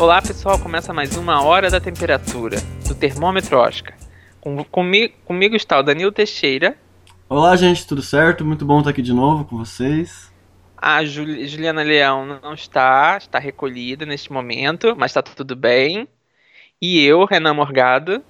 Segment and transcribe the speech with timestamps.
[0.00, 2.56] Olá pessoal, começa mais uma Hora da Temperatura,
[2.88, 3.94] do Termômetro Oscar.
[4.40, 6.74] Com, comigo, comigo está o Danilo Teixeira.
[7.28, 8.42] Olá gente, tudo certo?
[8.42, 10.32] Muito bom estar aqui de novo com vocês.
[10.74, 16.08] A Juli, Juliana Leão não está, está recolhida neste momento, mas está tudo bem.
[16.80, 18.24] E eu, Renan Morgado,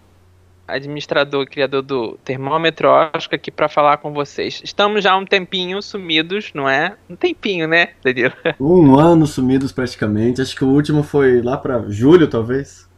[0.73, 4.61] administrador e criador do Termômetro Oscar, aqui para falar com vocês.
[4.65, 6.97] Estamos já um tempinho sumidos, não é?
[7.09, 8.33] Um tempinho, né, Danilo?
[8.61, 10.41] Um ano sumidos praticamente.
[10.41, 12.89] Acho que o último foi lá para julho, talvez.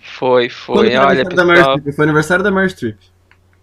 [0.00, 0.76] Foi, foi.
[0.76, 1.78] foi Olha, pessoal...
[1.94, 2.96] Foi aniversário da Mary Streep.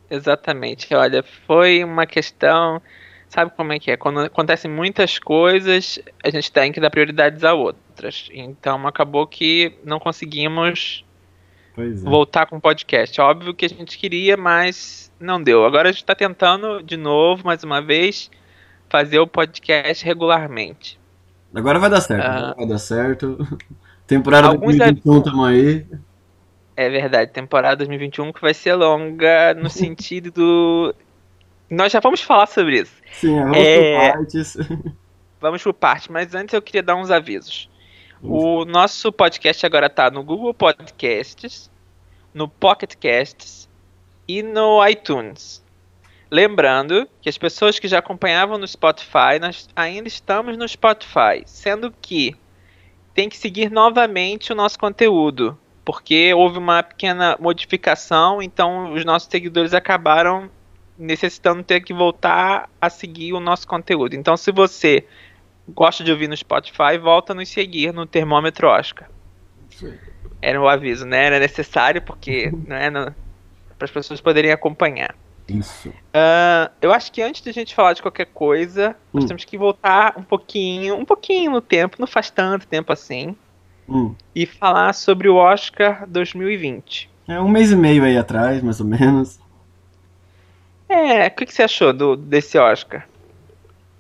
[0.09, 0.93] Exatamente.
[0.93, 2.81] Olha, foi uma questão.
[3.27, 3.97] Sabe como é que é?
[3.97, 8.29] Quando acontecem muitas coisas, a gente tem que dar prioridades a outras.
[8.31, 11.03] Então acabou que não conseguimos
[11.77, 11.89] é.
[11.95, 13.19] voltar com o podcast.
[13.19, 15.65] Óbvio que a gente queria, mas não deu.
[15.65, 18.29] Agora a gente está tentando de novo, mais uma vez,
[18.89, 20.99] fazer o podcast regularmente.
[21.53, 22.25] Agora vai dar certo.
[22.25, 23.37] Ah, vai dar certo.
[24.05, 25.87] Temporada 2021 estamos aí.
[26.75, 30.95] É verdade, temporada 2021 que vai ser longa no sentido do.
[31.69, 32.93] Nós já vamos falar sobre isso.
[33.11, 34.09] Sim, vamos é...
[34.09, 34.57] por partes.
[35.39, 37.69] Vamos por partes, mas antes eu queria dar uns avisos.
[38.25, 41.69] O nosso podcast agora está no Google Podcasts,
[42.33, 43.69] no Pocket Casts
[44.25, 45.61] e no iTunes.
[46.31, 51.93] Lembrando que as pessoas que já acompanhavam no Spotify, nós ainda estamos no Spotify, sendo
[52.01, 52.33] que
[53.13, 59.27] tem que seguir novamente o nosso conteúdo, porque houve uma pequena modificação, então os nossos
[59.29, 60.49] seguidores acabaram
[60.97, 64.15] necessitando ter que voltar a seguir o nosso conteúdo.
[64.15, 65.05] Então, se você
[65.67, 69.09] gosta de ouvir no Spotify, volta a nos seguir no Termômetro Oscar.
[69.69, 69.93] Sim.
[70.41, 71.25] Era um aviso, né?
[71.25, 72.89] Era necessário porque né,
[73.77, 75.15] para as pessoas poderem acompanhar.
[75.47, 75.89] Isso.
[75.89, 79.19] Uh, eu acho que antes de a gente falar de qualquer coisa, hum.
[79.19, 83.35] nós temos que voltar um pouquinho, um pouquinho no tempo, não faz tanto tempo assim,
[83.87, 84.15] hum.
[84.33, 87.09] e falar sobre o Oscar 2020.
[87.27, 89.39] É um mês e meio aí atrás, mais ou menos.
[90.87, 93.07] É, o que, que você achou do, desse Oscar?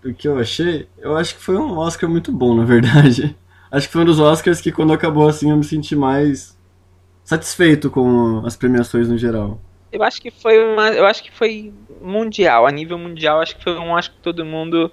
[0.05, 3.35] O que eu achei, eu acho que foi um Oscar muito bom, na verdade.
[3.71, 6.55] Acho que foi um dos Oscars que quando acabou assim eu me senti mais
[7.23, 9.59] satisfeito com as premiações no geral.
[9.91, 13.63] Eu acho que foi uma, eu acho que foi mundial, a nível mundial, acho que
[13.63, 14.91] foi um Oscar que todo mundo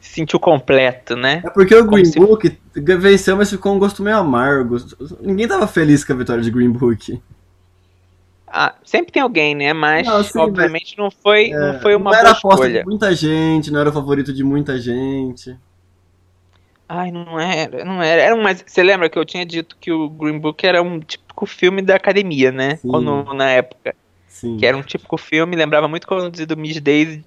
[0.00, 1.42] se sentiu completo, né?
[1.44, 2.18] É porque o Green se...
[2.18, 4.76] Book venceu, mas ficou um gosto meio amargo.
[5.20, 7.20] Ninguém tava feliz com a vitória de Green Book.
[8.46, 9.72] Ah, sempre tem alguém, né?
[9.72, 12.80] Mas não, sim, obviamente mas, não foi, é, não foi uma não era boa escolha.
[12.80, 15.56] De muita gente, não era o favorito de muita gente.
[16.88, 18.22] Ai, não era, não era.
[18.22, 21.44] era mas você lembra que eu tinha dito que o Green Book era um típico
[21.44, 22.78] filme da academia, né?
[22.82, 23.94] Quando, na época.
[24.28, 24.56] Sim.
[24.58, 26.06] Que era um típico filme, lembrava muito
[26.46, 27.24] do Miss Daisy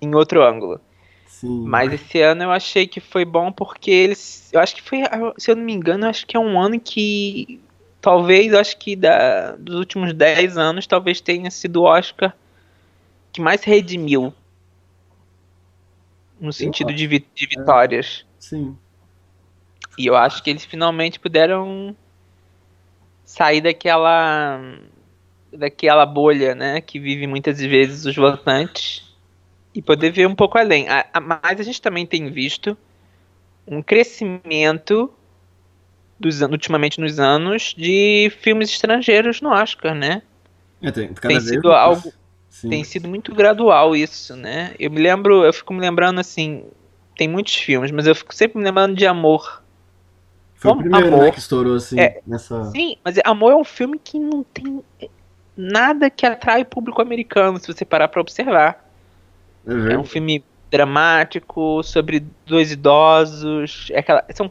[0.00, 0.80] em outro ângulo.
[1.26, 1.64] Sim.
[1.66, 4.48] Mas esse ano eu achei que foi bom porque eles.
[4.52, 5.00] Eu acho que foi.
[5.36, 7.60] Se eu não me engano, eu acho que é um ano que
[8.04, 12.36] talvez, acho que da, dos últimos 10 anos, talvez tenha sido o Oscar
[13.32, 14.30] que mais redimiu.
[16.38, 18.26] No sentido de, vi de vitórias.
[18.28, 18.76] É, sim.
[19.96, 21.96] E eu acho que eles finalmente puderam
[23.24, 24.60] sair daquela
[25.50, 29.16] daquela bolha, né, que vive muitas vezes os votantes
[29.74, 30.86] e poder ver um pouco além.
[30.90, 32.76] A, a, mas a gente também tem visto
[33.66, 35.10] um crescimento
[36.18, 40.22] dos, ultimamente nos anos de filmes estrangeiros no Oscar, né?
[40.82, 42.12] É, tem, tem sido algo.
[42.48, 42.68] Sim.
[42.68, 44.74] Tem sido muito gradual isso, né?
[44.78, 46.64] Eu me lembro, eu fico me lembrando assim,
[47.16, 49.62] tem muitos filmes, mas eu fico sempre me lembrando de Amor.
[50.54, 52.64] Foi Como, o primeiro né, Amor, né, que estourou assim é, nessa.
[52.66, 54.84] Sim, mas Amor é um filme que não tem
[55.56, 58.88] nada que atrai o público americano, se você parar para observar.
[59.66, 63.88] É, é um filme dramático sobre dois idosos.
[63.90, 64.50] É aquela, são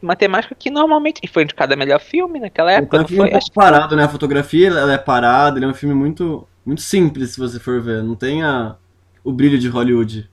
[0.00, 2.96] uma temática que normalmente foi indicada melhor filme naquela época.
[2.96, 4.04] Então, foi, um pouco parado, né?
[4.04, 7.80] A fotografia ela é parada, ele é um filme muito, muito simples, se você for
[7.80, 8.02] ver.
[8.02, 8.76] Não tem a,
[9.24, 10.28] o brilho de Hollywood.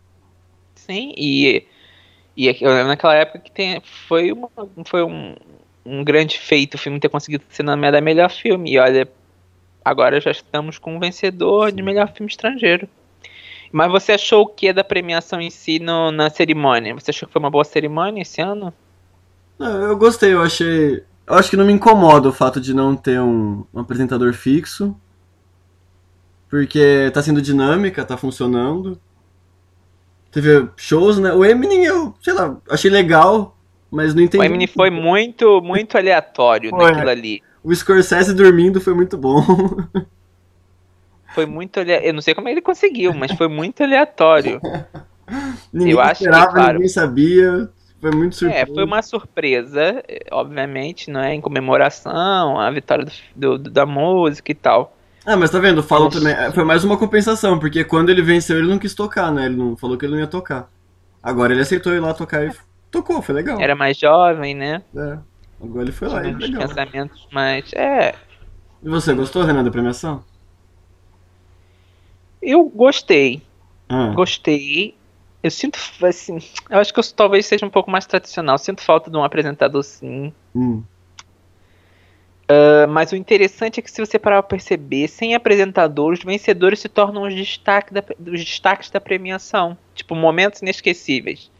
[0.76, 1.66] Sim, e,
[2.38, 2.54] e
[2.86, 4.50] naquela época que tem, foi, uma,
[4.86, 5.36] foi um,
[5.86, 8.74] um grande feito o filme ter conseguido ser nomeado a melhor filme.
[8.74, 9.08] E olha,
[9.84, 11.76] agora já estamos com um vencedor Sim.
[11.76, 12.88] de melhor filme estrangeiro.
[13.72, 16.94] Mas você achou o que da premiação em si no, na cerimônia?
[16.94, 18.74] Você achou que foi uma boa cerimônia esse ano?
[19.60, 21.04] Eu gostei, eu achei.
[21.28, 24.96] Eu acho que não me incomoda o fato de não ter um, um apresentador fixo.
[26.50, 29.00] Porque tá sendo dinâmica, tá funcionando.
[30.32, 31.34] Teve shows, né?
[31.34, 33.58] O Eminem eu, sei lá, achei legal,
[33.90, 34.44] mas não entendi.
[34.44, 37.42] O Eminem foi muito, muito aleatório naquilo ali.
[37.64, 39.44] O Scorsese dormindo foi muito bom.
[41.36, 42.08] Foi muito aleatório.
[42.10, 44.60] Eu não sei como ele conseguiu, mas foi muito aleatório.
[45.72, 47.70] ninguém eu acho esperava, que, claro, ninguém sabia.
[48.02, 48.62] Foi muito surpresa.
[48.64, 51.34] É, foi uma surpresa, eh, obviamente, não é?
[51.34, 53.06] Em comemoração, a vitória
[53.36, 54.96] do, do- da música e tal.
[55.26, 55.82] Ah, mas tá vendo?
[55.82, 56.20] Falam Nossa.
[56.20, 56.34] também.
[56.34, 59.46] é, Foi mais uma compensação, porque quando ele venceu, ele não quis tocar, né?
[59.48, 60.70] Ele não falou que ele não ia tocar.
[61.24, 62.52] Agora ele aceitou ir lá tocar e
[62.92, 63.60] tocou, foi legal.
[63.60, 64.84] Era mais jovem, né?
[64.96, 65.18] É.
[65.64, 66.68] Agora ele foi lá e Tinha uns legal.
[66.68, 67.74] pensamentos mais.
[67.74, 68.14] É,
[68.84, 70.24] E você, gostou, Renan, da premiação?
[72.46, 73.42] Eu gostei.
[73.90, 74.96] Ah, Gostei.
[75.44, 76.40] Eu sinto, assim,
[76.70, 78.58] eu acho que eu talvez seja um pouco mais tradicional.
[78.58, 80.34] Sinto falta de um apresentador, sim.
[80.56, 80.84] hum.
[82.46, 86.80] Uh, mas o interessante é que se você parar pra perceber, sem apresentador, os vencedores
[86.80, 89.76] se tornam os, destaque da, os destaques da premiação.
[89.96, 91.52] Tipo, momentos inesquecíveis.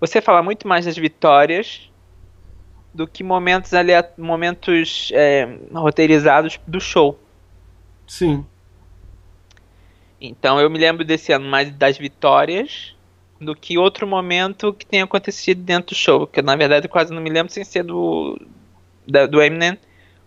[0.00, 1.88] Você fala muito mais das vitórias
[2.92, 3.70] do que momentos,
[4.18, 7.18] momentos é, roteirizados do show.
[8.06, 8.44] Sim.
[10.20, 12.94] Então eu me lembro desse ano mais das vitórias
[13.40, 16.26] do que outro momento que tenha acontecido dentro do show.
[16.26, 18.38] Que na verdade eu quase não me lembro sem ser do,
[19.06, 19.78] da- do Eminem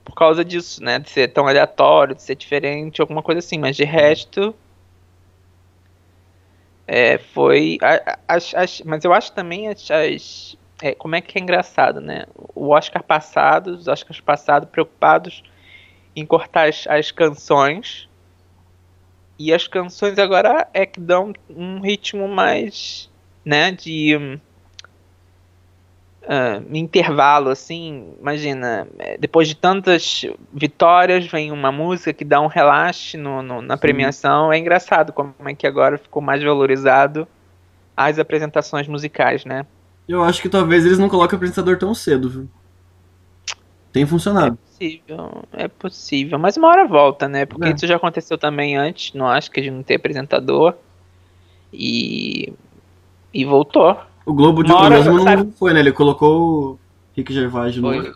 [0.04, 1.00] por causa disso, né?
[1.00, 3.58] De ser tão aleatório, de ser diferente, alguma coisa assim.
[3.60, 4.56] Mas de resto.
[6.86, 7.78] É, foi.
[8.28, 9.90] as- as- mas eu acho também as.
[9.90, 12.26] as- é, como é que é engraçado, né?
[12.54, 15.44] O Oscar passado, os Oscars passados preocupados
[16.16, 18.10] em cortar as, as canções.
[19.38, 23.10] E as canções agora é que dão um ritmo mais,
[23.44, 24.40] né, de
[26.28, 32.48] ah, intervalo, assim, imagina, é, depois de tantas vitórias vem uma música que dá um
[32.48, 37.28] relaxe no, no- na premiação, é engraçado como é que agora ficou mais valorizado
[37.98, 39.66] as apresentações musicais, né?
[40.08, 42.50] Eu acho que talvez eles não coloquem o apresentador tão cedo, viu?
[43.94, 44.58] Tem funcionado.
[44.58, 47.46] Possível, é possível, mas uma hora volta, né?
[47.46, 47.72] Porque É.
[47.74, 50.74] isso já aconteceu também antes, não acho que de não ter apresentador.
[51.72, 52.52] E.
[53.34, 53.98] E voltou.
[54.26, 55.80] O Globo de Ouro mesmo não sabe- foi, né?
[55.80, 56.42] Ele colocou
[56.74, 56.80] o
[57.16, 58.02] Rick Gervais de novo.
[58.02, 58.14] Foi.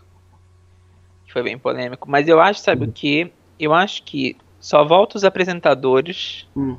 [1.28, 2.10] Foi bem polêmico.
[2.10, 3.32] Mas eu acho, sabe o que?
[3.60, 6.78] Eu acho que só volta os apresentadores Hum.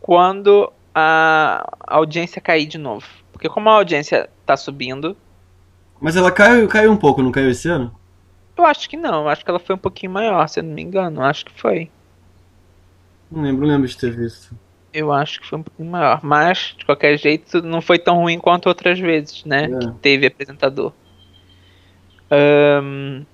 [0.00, 3.06] quando a audiência cair de novo.
[3.32, 5.16] Porque como a audiência tá subindo,
[6.00, 7.94] Mas ela caiu, caiu um pouco, não caiu esse ano?
[8.56, 9.22] eu acho que não.
[9.22, 11.20] Eu acho que ela foi um pouquinho maior, se eu não me engano.
[11.20, 11.88] Eu acho que foi.
[13.30, 14.52] Não lembro, não lembro de ter visto.
[14.92, 16.20] Eu acho que foi um pouquinho maior.
[16.24, 19.64] Mas, de qualquer jeito, não foi tão ruim quanto outras vezes, né?
[19.66, 19.78] É.
[19.78, 20.92] Que teve apresentador.
[22.30, 23.24] Ahn,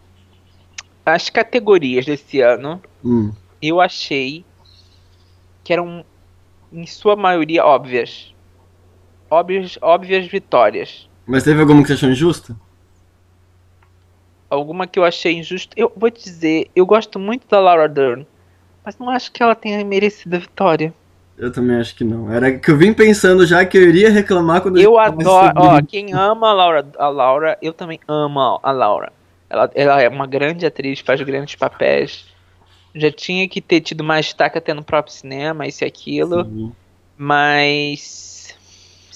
[1.07, 3.33] as categorias desse ano, Hum.
[3.63, 4.45] eu achei
[5.63, 6.05] que eram,
[6.73, 8.35] em sua maioria, óbvias.
[9.31, 11.09] Óbvias, óbvias vitórias.
[11.26, 12.56] Mas teve alguma que você achou injusta?
[14.50, 15.75] Alguma que eu achei injusta.
[15.76, 18.26] Eu vou te dizer, eu gosto muito da Laura Dern.
[18.85, 20.93] Mas não acho que ela tenha merecido a vitória.
[21.37, 22.31] Eu também acho que não.
[22.31, 25.53] Era que eu vim pensando já que eu iria reclamar quando Eu gente adoro.
[25.56, 29.12] Ó, quem ama a Laura, a Laura, eu também amo a Laura.
[29.50, 32.27] Ela, ela é uma grande atriz, faz grandes papéis.
[32.94, 36.44] Já tinha que ter tido mais destaque até no próprio cinema, isso e aquilo.
[36.44, 36.73] Sim.
[37.17, 38.34] Mas.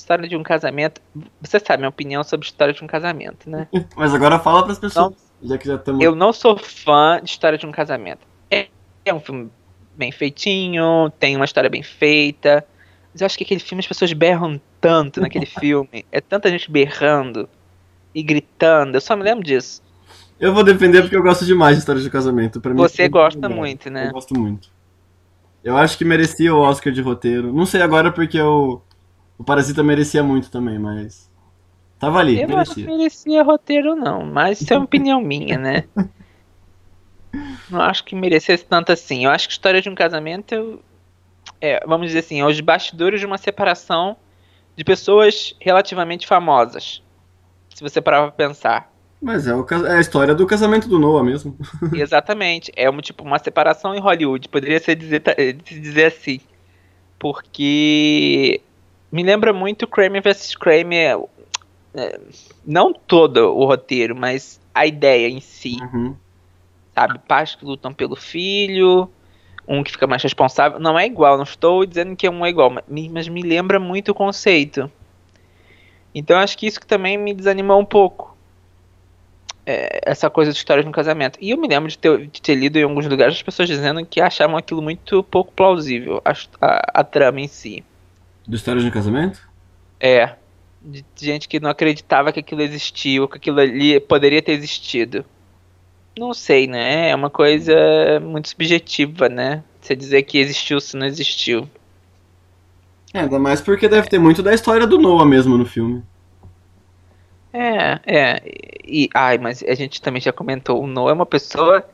[0.09, 1.03] História de um casamento.
[1.39, 3.69] Você sabe minha opinião sobre história de um casamento, né?
[3.95, 5.13] Mas agora fala pras pessoas.
[5.43, 6.03] Já que já estamos.
[6.03, 8.21] Eu não sou fã de história de um casamento.
[8.51, 8.69] É,
[9.05, 9.51] é um filme
[9.95, 12.65] bem feitinho, tem uma história bem feita.
[13.13, 16.07] Mas eu acho que aquele filme as pessoas berram tanto naquele filme.
[16.11, 17.47] É tanta gente berrando
[18.15, 18.97] e gritando.
[18.97, 19.83] Eu só me lembro disso.
[20.41, 22.63] Eu vou defender porque eu gosto demais de história de casamento.
[22.63, 24.07] Pra Você gosta muito, né?
[24.07, 24.71] Eu gosto muito.
[25.63, 27.53] Eu acho que merecia o Oscar de roteiro.
[27.53, 28.81] Não sei agora porque o,
[29.39, 31.31] o Parasita merecia muito também, mas.
[31.99, 32.87] Tava ali, Eu não merecia.
[32.87, 34.25] merecia roteiro, não.
[34.25, 35.85] Mas isso é uma opinião minha, né?
[37.71, 39.27] Não acho que merecesse tanto assim.
[39.27, 40.83] Eu acho que história de um casamento
[41.61, 44.17] é, vamos dizer assim, é os bastidores de uma separação
[44.77, 47.03] de pessoas relativamente famosas.
[47.75, 48.93] Se você parar pra pensar.
[49.21, 51.57] Mas é, o é a história do casamento do Noah mesmo.
[51.93, 52.73] Exatamente.
[52.77, 54.49] É uma, tipo, uma separação em Hollywood.
[54.49, 56.41] Poderia ser dizer, eh, se dizer assim.
[57.19, 58.61] Porque
[59.11, 60.55] me lembra muito Kramer vs.
[60.57, 61.19] Kramer.
[61.95, 62.21] é,
[62.67, 65.77] não todo o roteiro, mas a ideia em si.
[65.81, 66.15] Uhum.
[66.95, 67.19] Sabe?
[67.27, 69.09] Pais que lutam pelo filho.
[69.67, 70.79] Um que fica mais responsável.
[70.79, 73.79] Não é igual, não estou dizendo que um é igual, mas me- mas me lembra
[73.79, 74.91] muito o conceito.
[76.15, 78.37] Então acho que isso que também me desanimou um pouco.
[79.67, 81.39] É, essa coisa de histórias no casamento.
[81.43, 84.05] E eu me lembro de ter, de ter lido em alguns lugares as pessoas dizendo
[84.07, 87.85] que achavam aquilo muito pouco plausível, a, a, a trama em si.
[88.49, 89.47] Do História de um Casamento?
[90.01, 90.35] É.
[90.83, 95.23] De gente que não acreditava que aquilo existiu, que aquilo ali poderia ter existido.
[96.19, 97.11] Não sei, né?
[97.11, 97.75] É uma coisa
[98.21, 99.63] muito subjetiva, né?
[99.83, 101.69] Você dizer que existiu se não existiu.
[103.13, 106.03] É, ainda mais porque deve ter muito da história do Noah mesmo no filme.
[107.53, 108.43] É, é.
[108.83, 111.87] E, ai, mas a gente também já comentou, o Noah é uma pessoa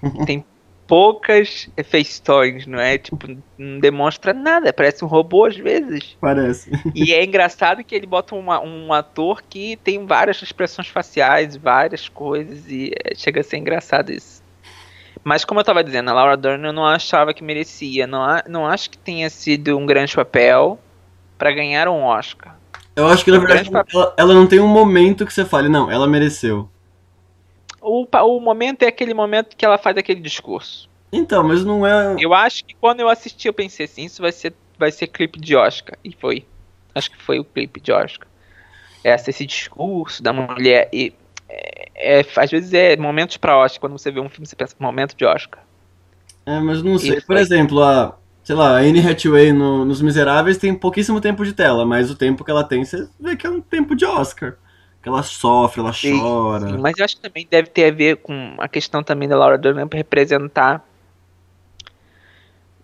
[0.00, 0.44] que tem
[0.90, 2.98] poucas feições, não é?
[2.98, 6.16] Tipo, não demonstra nada, parece um robô às vezes.
[6.20, 6.68] Parece.
[6.96, 12.08] E é engraçado que ele bota uma, um ator que tem várias expressões faciais, várias
[12.08, 14.42] coisas, e é, chega a ser engraçado isso.
[15.22, 18.04] Mas como eu tava dizendo, a Laura Dern eu não achava que merecia.
[18.08, 20.76] Não, não acho que tenha sido um grande papel
[21.38, 22.56] para ganhar um Oscar.
[22.96, 25.88] Eu acho que na verdade ela, ela, não tem um momento que você fale, não,
[25.88, 26.68] ela mereceu.
[27.80, 30.88] O, o momento é aquele momento que ela faz aquele discurso.
[31.12, 32.16] Então, mas não é.
[32.18, 35.40] Eu acho que quando eu assisti, eu pensei assim, isso vai ser, vai ser clipe
[35.40, 35.96] de Oscar.
[36.04, 36.44] E foi.
[36.94, 38.28] Acho que foi o clipe de Oscar.
[39.02, 40.88] Essa, esse discurso da mulher.
[40.92, 41.12] E,
[41.48, 43.80] é, é, às vezes é momentos pra Oscar.
[43.80, 45.62] Quando você vê um filme, você pensa momento de Oscar.
[46.46, 47.20] É, mas não sei.
[47.20, 51.52] Por exemplo, a, sei lá, a Anne Hathaway no, nos Miseráveis tem pouquíssimo tempo de
[51.52, 54.56] tela, mas o tempo que ela tem, você vê que é um tempo de Oscar.
[55.02, 56.68] Que ela sofre, ela sim, chora.
[56.68, 59.36] Sim, mas eu acho que também deve ter a ver com a questão também da
[59.36, 60.86] Laura Dern representar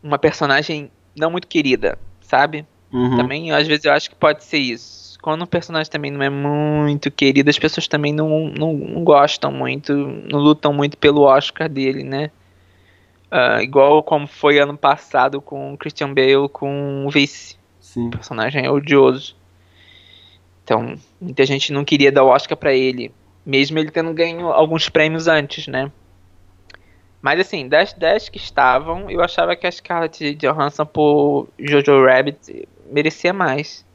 [0.02, 2.64] uma personagem não muito querida, sabe?
[2.92, 3.16] Uhum.
[3.16, 5.18] Também, às vezes, eu acho que pode ser isso.
[5.20, 9.50] Quando um personagem também não é muito querido, as pessoas também não, não, não gostam
[9.50, 12.30] muito, não lutam muito pelo Oscar dele, né?
[13.30, 17.56] Uh, igual como foi ano passado com o Christian Bale com o Vice.
[17.80, 18.06] Sim.
[18.06, 19.34] O personagem é odioso.
[20.66, 24.88] Então, muita gente não queria dar o Oscar para ele, mesmo ele tendo ganho alguns
[24.88, 25.92] prêmios antes, né?
[27.22, 32.68] Mas assim, das 10 que estavam, eu achava que a Scarlett Johansson por Jojo Rabbit
[32.90, 33.86] merecia mais.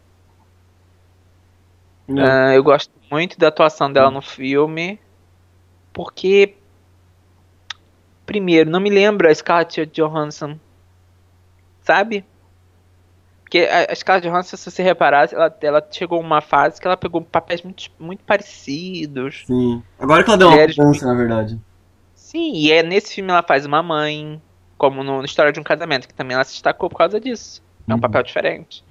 [2.07, 4.97] Uh, eu gosto muito da atuação dela no filme,
[5.91, 6.55] porque
[8.25, 10.57] primeiro, não me lembro a Scarlett Johansson,
[11.81, 12.23] sabe?
[13.51, 17.21] Porque a, Scarlett Johansson, se você reparar, ela, ela chegou uma fase que ela pegou
[17.21, 19.43] papéis muito, muito parecidos.
[19.45, 19.83] Sim.
[19.99, 21.59] Agora que ela deu uma mudança, na verdade.
[22.15, 24.41] Sim, e é nesse filme ela faz uma mãe,
[24.77, 27.61] como no, no História de um Casamento, que também ela se destacou por causa disso.
[27.85, 27.99] É um uhum.
[27.99, 28.85] papel diferente.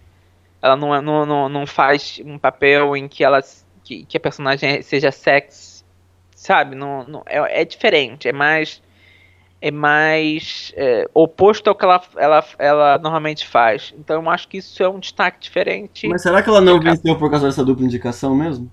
[0.60, 3.40] Ela não, é, não, não, não faz um papel em que ela
[3.82, 5.82] que, que a personagem seja sexy,
[6.36, 6.76] sabe?
[6.76, 8.82] Não, não, é, é diferente, é mais
[9.60, 13.94] é mais é, oposto ao que ela, ela, ela normalmente faz.
[13.98, 16.08] Então eu acho que isso é um destaque diferente.
[16.08, 18.70] Mas será que ela não venceu por causa dessa dupla indicação mesmo?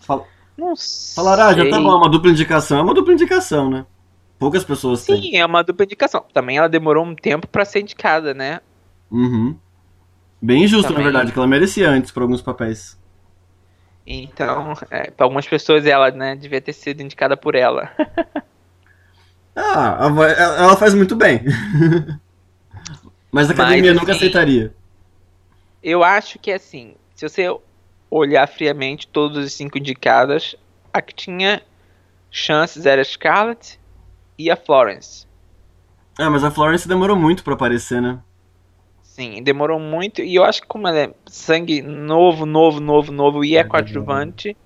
[0.00, 0.24] Fala.
[0.56, 1.22] Não sei.
[1.22, 2.78] Falaram, ah, já tá bom, é uma dupla indicação.
[2.78, 3.84] É uma dupla indicação, né?
[4.38, 5.22] Poucas pessoas Sim, têm.
[5.22, 6.24] Sim, é uma dupla indicação.
[6.32, 8.60] Também ela demorou um tempo para ser indicada, né?
[9.10, 9.56] Uhum.
[10.40, 11.04] Bem injusto, Também...
[11.04, 12.98] na verdade, que ela merecia antes por alguns papéis.
[14.06, 17.90] Então, é, para algumas pessoas ela, né, devia ter sido indicada por ela.
[19.56, 19.98] ah,
[20.58, 21.40] ela faz muito bem.
[23.32, 24.74] Mas a academia Mas, nunca assim, aceitaria.
[25.82, 27.48] Eu acho que assim, se você
[28.10, 30.54] olhar friamente todos os cinco indicadas,
[30.92, 31.62] a que tinha
[32.30, 33.80] chances era a Scarlett
[34.38, 35.26] e a Florence.
[36.18, 38.20] É, mas a Florence demorou muito para aparecer, né?
[39.14, 40.22] Sim, demorou muito.
[40.22, 44.56] E eu acho que como ela é sangue novo, novo, novo, novo e é, coadjuvante.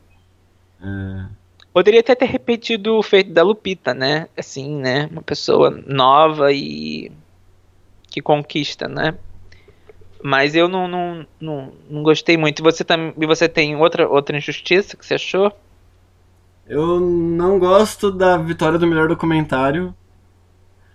[0.82, 1.26] É.
[1.70, 4.26] Poderia até ter repetido o feito da Lupita, né?
[4.34, 5.06] Assim, né?
[5.12, 7.12] Uma pessoa nova e
[8.10, 9.18] que conquista, né?
[10.22, 12.60] Mas eu não, não, não, não gostei muito.
[12.60, 15.52] E você, tam, e você tem outra, outra injustiça que você achou?
[16.66, 19.94] Eu não gosto da vitória do melhor documentário.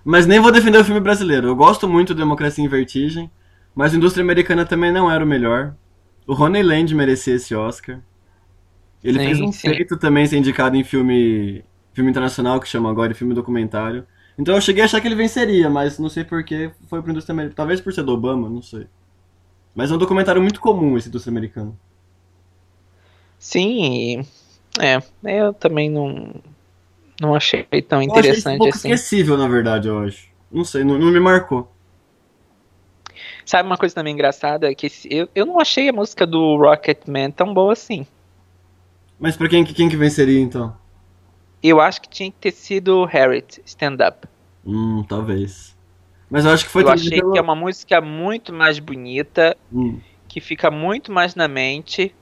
[0.04, 1.50] Mas nem vou defender o filme brasileiro.
[1.50, 3.30] Eu gosto muito de Democracia em Vertigem.
[3.76, 5.76] Mas a indústria americana também não era o melhor.
[6.28, 8.00] O Ronnie Land merecia esse Oscar.
[9.04, 9.68] Ele sim, fez um sim.
[9.70, 11.64] feito também ser indicado em filme,
[11.94, 14.06] filme internacional, que chama agora filme documentário.
[14.38, 17.34] Então eu cheguei a achar que ele venceria, mas não sei porquê foi pra indústria
[17.34, 17.56] americana.
[17.56, 18.88] Talvez por ser do Obama, não sei.
[19.76, 21.74] Mas é um documentário muito comum esse indústria americana.
[23.38, 24.26] Sim,
[24.80, 26.34] é, eu também não,
[27.20, 28.92] não achei tão eu interessante achei um pouco assim.
[28.92, 30.30] esquecível, na verdade, eu acho.
[30.52, 31.73] Não sei, não, não me marcou.
[33.46, 34.74] Sabe uma coisa também engraçada?
[34.74, 38.06] Que eu, eu não achei a música do Rocketman tão boa assim.
[39.20, 40.76] Mas pra quem, quem que venceria então?
[41.62, 44.28] Eu acho que tinha que ter sido Harriet, Stand Up.
[44.66, 45.76] Hum, talvez.
[46.30, 47.32] Mas eu acho que foi Eu achei pelo...
[47.32, 50.00] que é uma música muito mais bonita, hum.
[50.28, 52.14] que fica muito mais na mente.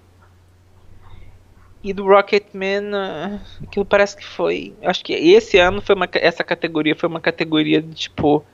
[1.84, 4.76] E do Rocketman, uh, aquilo parece que foi.
[4.84, 8.46] Acho que esse ano foi uma, essa categoria foi uma categoria de tipo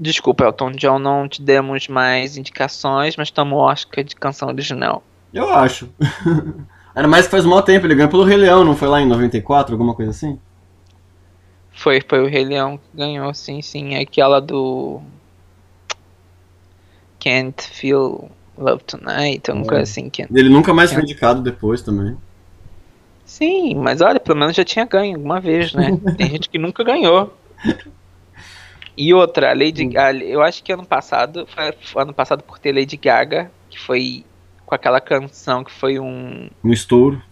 [0.00, 5.02] Desculpa, Elton John, não te demos mais indicações, mas o Oscar de canção original.
[5.32, 5.88] Eu acho.
[6.94, 9.06] Era mais que faz um tempo, ele ganhou pelo Rei Leão, não foi lá em
[9.06, 10.38] 94, alguma coisa assim?
[11.72, 13.94] Foi, foi o Rei Leão que ganhou, sim, sim.
[13.94, 15.00] É aquela do.
[17.20, 18.30] Can't Feel.
[18.58, 19.68] Love Tonight, alguma É.
[19.68, 20.10] coisa assim.
[20.10, 20.22] Que...
[20.22, 22.16] Ele nunca mais foi indicado depois também.
[23.24, 25.96] Sim, mas olha, pelo menos já tinha ganho alguma vez, né?
[26.18, 27.32] Tem gente que nunca ganhou.
[29.00, 32.58] E outra, a Lady a- eu acho que ano passado, foi, foi ano passado por
[32.58, 34.24] ter Lady Gaga, que foi
[34.66, 37.22] com aquela canção que foi um, Um estouro.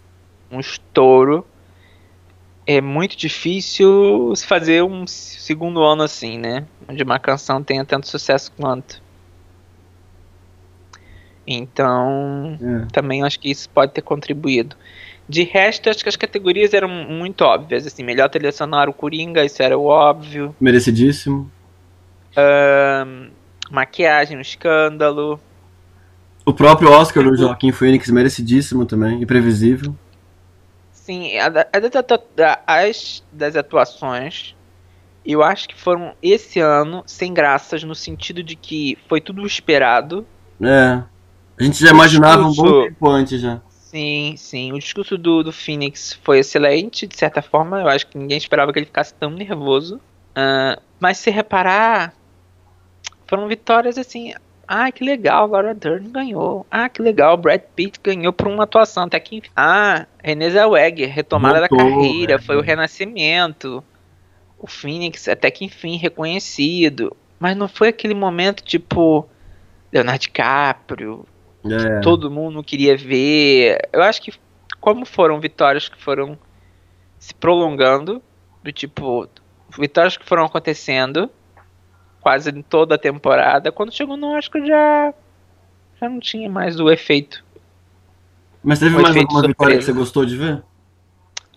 [0.48, 1.44] um estouro.
[2.64, 6.64] É muito difícil se fazer um segundo ano assim, né?
[6.88, 9.02] Onde uma canção tenha tanto sucesso quanto.
[11.46, 12.86] Então, É.
[12.92, 14.76] também acho que isso pode ter contribuído.
[15.28, 19.44] De resto, acho que as categorias eram muito óbvias, assim, melhor trilha sonora, o Coringa,
[19.44, 20.54] isso era o óbvio.
[20.60, 21.50] Merecidíssimo.
[23.70, 25.40] Maquiagem, o escândalo.
[26.44, 29.22] O próprio Oscar do Joaquim Phoenix, merecidíssimo também.
[29.22, 29.94] Imprevisível.
[30.92, 31.50] Sim, a a
[32.36, 34.54] da- as das atuações,
[35.24, 40.26] eu acho que foram esse ano sem graças, no sentido de que foi tudo esperado.
[40.60, 41.02] É.
[41.58, 43.60] A gente já imaginava um bom discurso- tempo antes já.
[43.70, 44.72] Sim, sim.
[44.72, 47.80] O discurso do, do Phoenix foi excelente, de certa forma.
[47.80, 50.00] Eu acho que ninguém esperava que ele ficasse tão nervoso.
[50.34, 52.12] Ah, mas se reparar,
[53.26, 54.32] foram vitórias assim.
[54.68, 56.66] Ah, que legal, Laura Dern ganhou.
[56.70, 59.04] Ah, que legal, Brad Pitt ganhou por uma atuação.
[59.04, 59.42] Até que.
[59.54, 62.38] Ah, Renée Zellweger, retomada da Voltou, carreira, é.
[62.38, 63.82] foi o renascimento.
[64.58, 67.16] O Phoenix, até que enfim, reconhecido.
[67.38, 69.28] Mas não foi aquele momento tipo.
[69.92, 71.24] Leonardo DiCaprio,
[71.64, 72.00] É.
[72.00, 73.78] todo mundo queria ver.
[73.92, 74.32] Eu acho que
[74.80, 76.36] como foram vitórias que foram
[77.18, 78.20] se prolongando,
[78.62, 79.28] do tipo,
[79.78, 81.30] vitórias que foram acontecendo
[82.26, 85.14] quase em toda a temporada, quando chegou no Oscar já
[86.00, 87.44] já não tinha mais o efeito.
[88.64, 89.92] Mas teve Foi mais alguma vitória que surpresa.
[89.92, 90.60] você gostou de ver?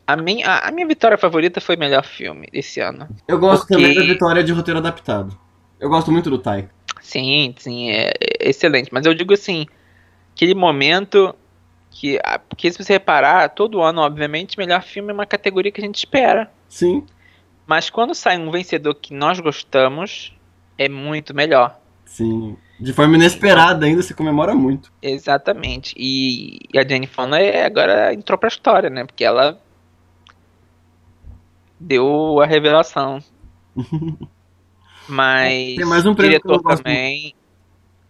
[0.05, 3.09] A minha, a, a minha vitória favorita foi melhor filme desse ano.
[3.27, 5.35] Eu gosto Porque- também da vitória de roteiro adaptado.
[5.79, 6.69] Eu gosto muito do Taika.
[7.01, 8.89] Sim, sim, é, é excelente.
[8.93, 9.65] Mas eu digo assim,
[10.35, 11.33] aquele momento
[11.89, 15.83] que, porque se você reparar, todo ano, obviamente, melhor filme é uma categoria que a
[15.83, 16.51] gente espera.
[16.67, 17.03] Sim,
[17.65, 20.31] Mas quando sai um vencedor que nós gostamos,
[20.79, 21.79] é muito melhor.
[22.05, 22.57] sim.
[22.79, 24.89] De forma inesperada ainda, se comemora muito.
[25.01, 25.93] Exatamente.
[25.97, 29.03] E, e a Jane Fonda é- agora entrou pra história, né?
[29.05, 29.59] Porque ela
[31.77, 33.19] deu a revelação.
[35.09, 37.35] Mas Tem mais um prêmio que eu não gosto também.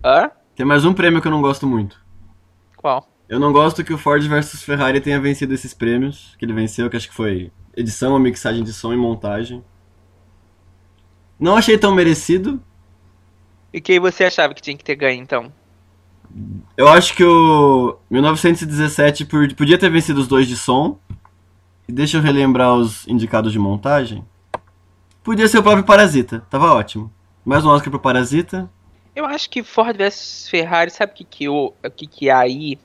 [0.03, 0.29] Hã?
[0.55, 1.99] Tem mais um prêmio que eu não gosto muito.
[2.77, 3.08] Qual?
[3.27, 6.89] Eu não gosto que o Ford versus Ferrari tenha vencido esses prêmios que ele venceu,
[6.91, 9.63] que acho que foi edição, mixagem de som e montagem.
[11.39, 12.62] Não achei tão merecido.
[13.71, 15.52] E quem você achava que tinha que ter ganho, então?
[16.75, 20.99] Eu acho que o 1917 por- podia ter vencido os dois de som.
[21.88, 24.23] E deixa eu relembrar os indicados de montagem.
[25.23, 27.12] Podia ser o próprio Parasita, tava ótimo.
[27.43, 28.69] Mais um Oscar pro Parasita.
[29.15, 32.39] Eu acho que Ford vs Ferrari, sabe o que que, eu, o que que há
[32.39, 32.78] aí?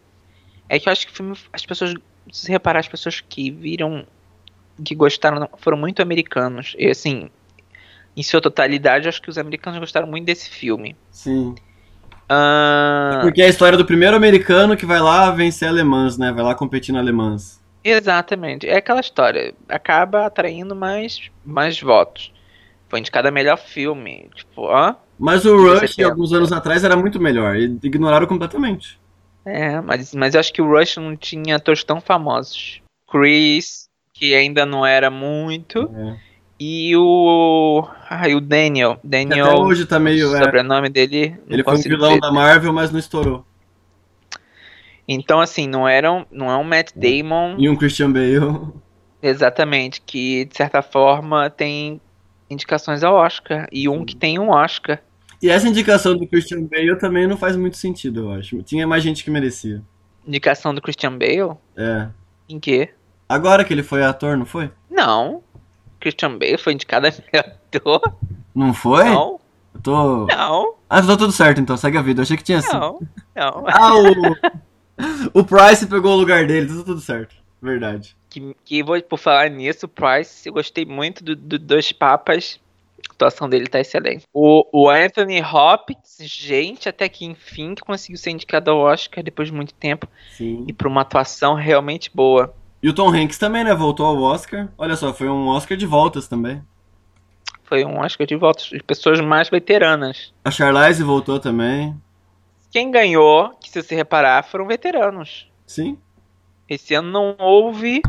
[0.68, 1.94] É que eu acho que o filme, as pessoas,
[2.32, 4.06] se reparar, as pessoas que viram,
[4.82, 6.74] que gostaram, foram muito americanos.
[6.78, 7.28] E assim,
[8.16, 10.96] em sua totalidade, acho que os americanos gostaram muito desse filme.
[11.10, 11.54] Sim.
[12.28, 16.32] Ah, Porque é a história do primeiro americano que vai lá vencer alemãs, né?
[16.32, 17.60] Vai lá competir na alemãs.
[17.82, 18.66] exatamente.
[18.68, 19.54] É aquela história.
[19.68, 22.32] Acaba atraindo mais, mais votos.
[22.88, 24.30] Foi indicado a melhor filme.
[24.34, 24.96] Tipo, hã?
[25.18, 27.56] Mas o Rush, alguns anos atrás, era muito melhor.
[27.56, 28.98] E ignoraram completamente.
[29.44, 32.80] É, mas, mas eu acho que o Rush não tinha atores tão famosos.
[33.10, 35.90] Chris, que ainda não era muito.
[35.94, 36.16] É.
[36.66, 37.86] E o.
[38.08, 38.96] Ai, o Daniel.
[38.96, 39.46] Que Daniel.
[39.48, 40.30] até hoje tá meio.
[40.30, 41.36] o é, sobrenome dele.
[41.46, 42.20] não ele foi um vilão dizer.
[42.22, 43.44] da Marvel, mas não estourou.
[45.06, 47.56] Então, assim, não, era um, não é um Matt Damon.
[47.58, 48.72] E um Christian Bale.
[49.22, 50.00] Exatamente.
[50.00, 52.00] Que, de certa forma, tem
[52.48, 53.68] indicações ao Oscar.
[53.70, 55.02] E um que tem um Oscar.
[55.42, 58.62] E essa indicação do Christian Bale também não faz muito sentido, eu acho.
[58.62, 59.82] Tinha mais gente que merecia.
[60.26, 61.58] Indicação do Christian Bale?
[61.76, 62.08] É.
[62.48, 62.88] Em quê?
[63.28, 64.70] Agora que ele foi ator, não foi?
[64.90, 65.42] Não.
[66.04, 68.14] Christian Bale foi indicado a melhor ator?
[68.54, 69.04] Não foi?
[69.04, 69.40] Não,
[69.74, 70.26] Eu tô.
[70.26, 72.20] não, Ah, tá tudo certo então, segue a vida.
[72.20, 72.78] Eu achei que tinha sido.
[72.78, 73.00] não,
[73.34, 73.64] não.
[73.68, 75.40] Ah, o.
[75.40, 77.34] o Price pegou o lugar dele, tá tudo certo.
[77.60, 78.14] Verdade.
[78.28, 82.60] Que, que vou por falar nisso, Price, eu gostei muito do, do Dois Papas.
[83.10, 84.24] A atuação dele tá excelente.
[84.32, 89.48] O, o Anthony Hopkins, gente, até que enfim que conseguiu ser indicado ao Oscar depois
[89.48, 90.64] de muito tempo Sim.
[90.68, 92.54] e por uma atuação realmente boa.
[92.84, 93.74] E o Tom Hanks também, né?
[93.74, 94.68] Voltou ao Oscar.
[94.76, 96.62] Olha só, foi um Oscar de voltas também.
[97.62, 100.34] Foi um Oscar de volta de pessoas mais veteranas.
[100.44, 101.98] A Charlize voltou também.
[102.70, 105.50] Quem ganhou, que se você reparar, foram veteranos.
[105.66, 105.96] Sim.
[106.68, 108.02] Esse ano não houve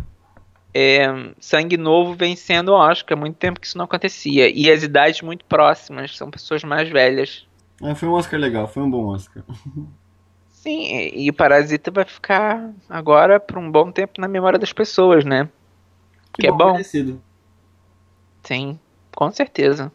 [0.73, 1.05] é,
[1.39, 3.17] sangue novo vencendo o Oscar.
[3.17, 4.49] Há muito tempo que isso não acontecia.
[4.49, 7.47] E as idades muito próximas, são pessoas mais velhas.
[7.81, 9.41] É, foi um Oscar legal, foi um bom Oscar.
[10.65, 14.73] Sim, e, e o Parasita vai ficar agora por um bom tempo na memória das
[14.73, 15.47] pessoas, né?
[16.33, 16.71] Que, é bom.
[16.71, 17.21] merecido.
[18.43, 18.79] Sim,
[19.15, 19.91] com certeza.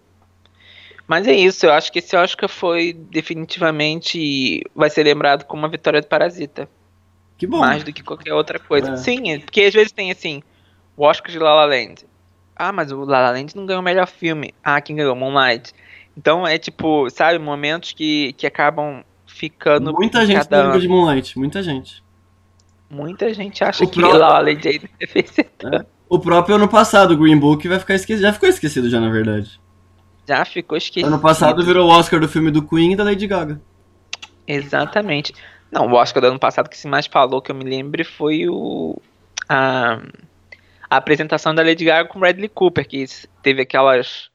[1.08, 4.62] Mas é isso, eu acho que esse Oscar foi definitivamente.
[4.72, 6.68] Vai ser lembrado como uma vitória do Parasita.
[7.36, 7.58] Que bom.
[7.58, 8.92] Mais do que qualquer outra coisa.
[8.92, 8.96] É.
[8.96, 10.40] Sim, é- porque às vezes tem assim,
[10.96, 12.06] o Oscar de La La Land.
[12.54, 14.54] Ah, mas o La La Land não ganhou o melhor filme.
[14.62, 15.16] Ah, quem ganhou?
[15.16, 15.72] Moonlight.
[16.16, 19.02] Então é tipo, sabe, momentos que, que acabam
[19.40, 19.92] ficando.
[19.94, 22.02] Muita gente cada lembra de Moonlight, muita gente.
[22.90, 24.88] Muita gente acha O que próprio- La Land ainda
[25.78, 25.86] é.
[26.08, 28.22] O próprio ano passado, o Green Book, vai ficar esquecido.
[28.22, 29.58] Já ficou esquecido já, na verdade.
[30.28, 31.06] Já ficou esquecido.
[31.06, 33.60] Ano passado virou o Oscar do filme do Queen e da Lady Gaga.
[34.46, 35.32] Exatamente.
[35.70, 38.48] Não, o Oscar do ano passado que se mais falou que eu me lembre foi
[38.48, 39.00] o
[39.48, 40.00] a,
[40.90, 43.04] a apresentação da Lady Gaga com Bradley Cooper, que
[43.42, 44.28] teve aquelas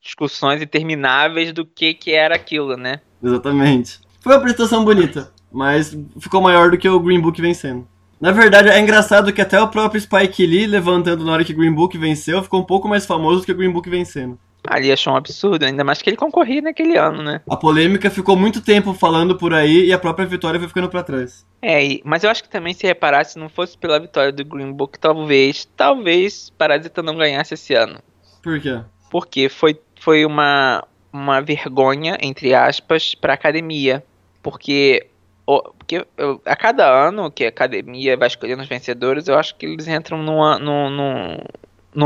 [0.00, 3.00] discussões intermináveis do que que era aquilo, né?
[3.20, 3.98] Exatamente.
[4.26, 7.86] Foi uma apresentação bonita, mas ficou maior do que o Green Book vencendo.
[8.20, 11.72] Na verdade, é engraçado que até o próprio Spike Lee, levantando na hora que Green
[11.72, 14.36] Book venceu, ficou um pouco mais famoso do que o Green Book vencendo.
[14.66, 17.40] Ali achou um absurdo, ainda mais que ele concorria naquele ano, né?
[17.48, 21.04] A polêmica ficou muito tempo falando por aí e a própria vitória foi ficando pra
[21.04, 21.46] trás.
[21.62, 24.72] É, mas eu acho que também se reparasse, se não fosse pela vitória do Green
[24.72, 28.00] Book, talvez, talvez Parasita não ganhasse esse ano.
[28.42, 28.80] Por quê?
[29.08, 34.04] porque foi, foi uma, uma vergonha, entre aspas, para a academia.
[34.46, 35.08] Porque,
[35.44, 36.06] porque
[36.44, 40.22] a cada ano que a academia vai escolhendo os vencedores, eu acho que eles entram
[40.22, 40.40] num,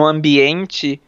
[0.06, 0.98] ambiente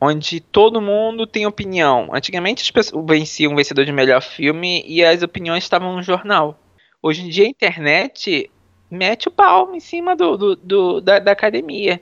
[0.00, 2.08] onde todo mundo tem opinião.
[2.12, 6.56] Antigamente as pessoas venciam o vencedor de melhor filme e as opiniões estavam no jornal.
[7.02, 8.48] Hoje em dia a internet
[8.90, 12.00] mete o pau em cima do, do- do- da, da academia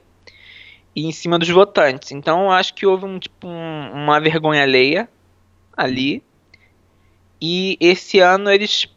[0.95, 2.13] e em cima dos votantes.
[2.13, 5.09] Então eu acho que houve um, tipo, um- uma vergonha alheia
[5.77, 6.23] ali.
[7.41, 8.89] E esse ano eles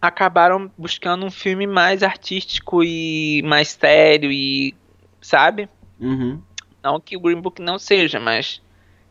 [0.00, 4.74] acabaram buscando um filme mais artístico e mais sério e
[5.20, 5.68] sabe?
[6.00, 6.40] Uhum.
[6.82, 8.62] Não que o Green Book não seja, mas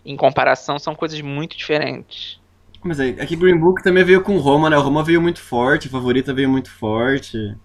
[0.06, 2.40] em comparação são coisas muito diferentes.
[2.84, 4.78] Mas é, é que Green Book também veio com Roma, né?
[4.78, 7.56] O Roma veio muito forte, favorita veio muito forte.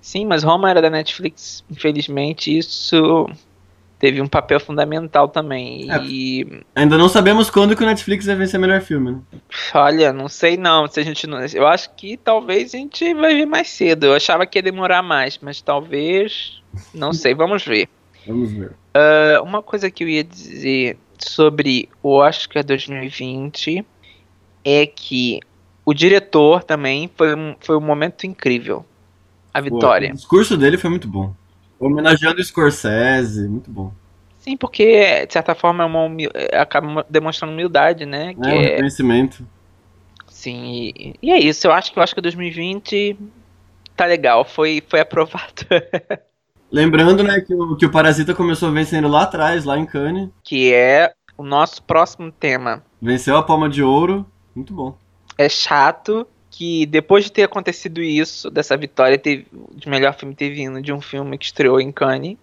[0.00, 1.64] Sim, mas Roma era da Netflix.
[1.68, 3.28] Infelizmente, isso
[3.98, 5.90] teve um papel fundamental também.
[5.90, 6.02] É.
[6.04, 9.18] E Ainda não sabemos quando que o Netflix vai vencer melhor filme, né?
[9.74, 10.86] olha, não sei não.
[10.86, 14.06] Se a gente não, eu acho que talvez a gente vai ver mais cedo.
[14.06, 16.62] Eu achava que ia demorar mais, mas talvez,
[16.94, 17.34] não sei.
[17.34, 17.88] Vamos ver.
[18.26, 18.70] Vamos ver.
[18.94, 23.84] Uh, uma coisa que eu ia dizer sobre o Oscar 2020
[24.64, 25.40] é que
[25.84, 28.84] o diretor também foi um, foi um momento incrível.
[29.52, 30.10] A vitória.
[30.10, 31.34] O discurso dele foi muito bom.
[31.80, 33.92] Homenageando o Scorsese, muito bom.
[34.38, 38.34] Sim, porque de certa forma é uma humil- é, acaba demonstrando humildade, né?
[38.34, 39.46] Que É, um é, reconhecimento.
[40.28, 41.66] sim, e, e é isso.
[41.66, 43.18] Eu acho que eu acho que 2020
[43.96, 45.64] tá legal, foi, foi aprovado.
[46.70, 50.30] Lembrando, né, que o, que o Parasita começou vencendo lá atrás, lá em Cannes.
[50.42, 52.84] que é o nosso próximo tema.
[53.02, 54.24] Venceu a Palma de Ouro.
[54.54, 54.96] Muito bom.
[55.36, 60.50] É chato que depois de ter acontecido isso, dessa vitória ter, de melhor filme ter
[60.50, 62.36] vindo de um filme que estreou em Cannes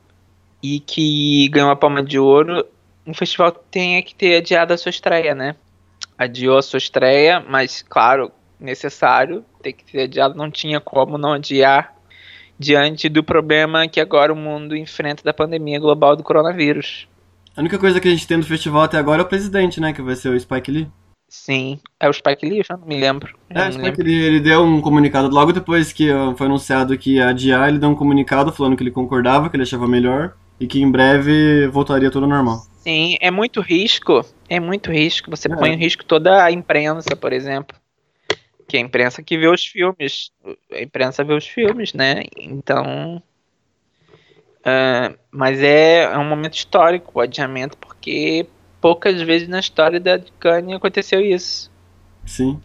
[0.62, 2.66] e que ganhou a Palma de Ouro,
[3.06, 5.56] um festival tenha que ter adiado a sua estreia, né?
[6.18, 11.34] Adiou a sua estreia, mas claro, necessário ter que ter adiado, não tinha como não
[11.34, 11.94] adiar
[12.58, 17.08] diante do problema que agora o mundo enfrenta da pandemia global do coronavírus.
[17.56, 19.94] A única coisa que a gente tem do festival até agora é o presidente, né,
[19.94, 20.88] que vai ser o Spike Lee.
[21.28, 23.36] Sim, é o Spike Lee, eu já não me lembro.
[23.50, 24.02] É, o Spike.
[24.02, 27.80] Lee, ele deu um comunicado, logo depois que ó, foi anunciado que ia adiar, ele
[27.80, 31.68] deu um comunicado falando que ele concordava, que ele achava melhor, e que em breve
[31.68, 32.60] voltaria tudo ao normal.
[32.80, 34.24] Sim, é muito risco.
[34.48, 35.30] É muito risco.
[35.32, 35.56] Você É.
[35.56, 37.76] põe em risco toda a imprensa, por exemplo.
[38.68, 40.32] Que é a imprensa que vê os filmes.
[40.72, 42.24] A imprensa vê os filmes, né?
[42.38, 43.22] Então.
[44.64, 48.48] ah, mas é, é um momento histórico o adiamento, porque
[48.86, 51.72] poucas vezes na história da Cannes aconteceu isso.
[52.24, 52.62] Sim.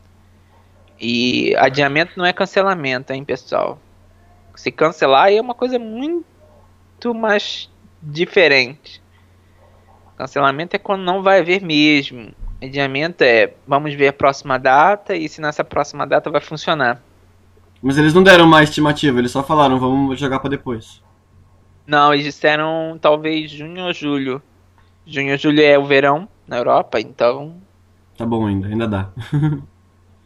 [1.01, 3.79] E adiamento não é cancelamento, hein, pessoal?
[4.55, 7.71] Se cancelar é uma coisa muito mais
[8.03, 9.03] diferente.
[10.19, 12.35] Cancelamento é quando não vai haver mesmo.
[12.63, 17.03] Adiamento é vamos ver a próxima data e se nessa próxima data vai funcionar.
[17.81, 21.03] Mas eles não deram uma estimativa, eles só falaram, vamos jogar pra depois.
[21.87, 24.43] Não, eles disseram talvez junho ou julho.
[25.11, 27.61] Junho ou julho é o verão na Europa, então
[28.17, 29.11] Tá bom ainda, ainda dá.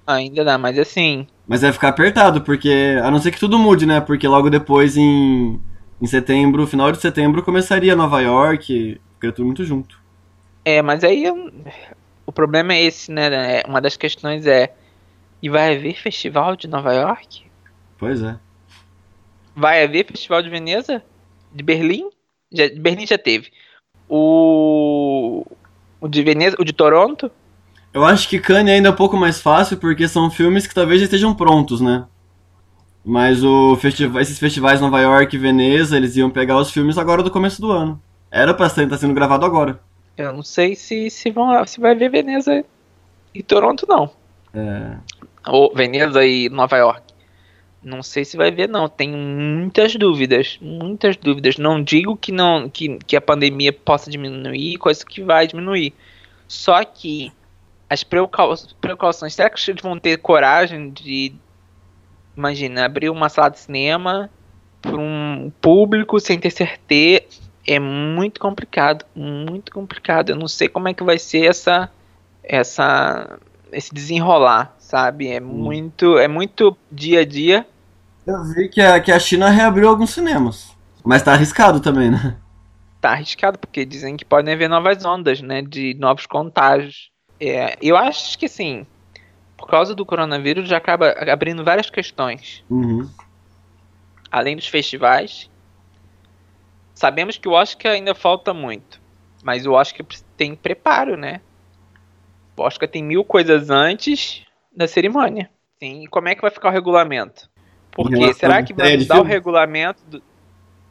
[0.07, 2.99] ainda dá, mas assim, Mas vai ficar apertado, porque.
[3.03, 4.01] A não ser que tudo mude, né?
[4.01, 5.61] Porque logo depois, em,
[6.01, 9.01] em setembro, final de setembro, começaria Nova York.
[9.15, 10.03] Ficaria tudo muito junto.
[10.65, 11.25] É, mas aí
[12.27, 13.61] o problema é esse, né?
[13.61, 14.75] É, Uma das questões é.
[15.43, 17.45] E vai haver festival de Nova York?
[17.99, 18.39] Pois é.
[19.55, 21.03] Vai haver Festival de Veneza?
[21.53, 22.11] De Berlim?
[22.53, 23.51] Já, de Berlim já teve.
[24.09, 25.47] O.
[26.01, 27.31] O de Veneza, o de Toronto?
[27.93, 31.01] Eu acho que Cannes ainda é um pouco mais fácil porque são filmes que talvez
[31.01, 32.05] já estejam prontos, né?
[33.05, 37.23] Mas o festiva esses festivais Nova York e Veneza, eles iam pegar os filmes agora
[37.23, 38.01] do começo do ano.
[38.31, 39.79] Era pra estar tá sendo gravado agora.
[40.17, 42.65] Eu não sei se, se, vão, se vai ver Veneza
[43.35, 44.11] e Toronto, não.
[44.55, 44.97] É.
[45.47, 47.04] Ou Veneza e Nova York.
[47.85, 48.89] Não sei se vai ver, não.
[48.89, 50.59] Tenho muitas dúvidas.
[50.61, 51.59] Muitas dúvidas.
[51.59, 55.93] Não digo que não que, que a pandemia possa diminuir, coisa que vai diminuir.
[56.49, 57.31] Só que
[57.89, 61.35] as precau precauções, será que eles vão ter coragem de.
[62.35, 64.31] Imagina, abrir uma sala de cinema
[64.81, 67.45] para um público sem ter certeza.
[67.67, 69.05] É muito complicado.
[69.15, 70.31] Muito complicado.
[70.31, 71.91] Eu não sei como é que vai ser essa.
[72.43, 73.39] essa
[73.71, 75.29] esse desenrolar, sabe?
[75.29, 75.45] É hum.
[75.45, 76.17] muito.
[76.17, 77.67] É muito dia a dia
[78.27, 80.75] eu vi que a, que a China reabriu alguns cinemas.
[81.05, 82.37] Mas tá arriscado também, né?
[83.01, 85.61] Tá arriscado, porque dizem que podem haver novas ondas, né?
[85.61, 87.11] De novos contágios.
[87.39, 88.87] É, eu acho que sim.
[89.59, 92.65] Por causa do coronavírus, já acaba abrindo várias questões.
[92.71, 93.09] Uhum.
[94.31, 95.51] Além dos festivais.
[96.95, 99.01] Sabemos que o Oscar ainda falta muito.
[99.43, 100.07] Mas o Oscar
[100.37, 101.43] tem preparo, né?
[102.57, 104.43] O Oscar tem mil coisas antes
[104.75, 105.51] da cerimônia.
[105.79, 107.51] Sim, e como é que vai ficar o regulamento?
[107.95, 110.03] Porque será que vai mudar o regulamento?
[110.07, 110.23] Do...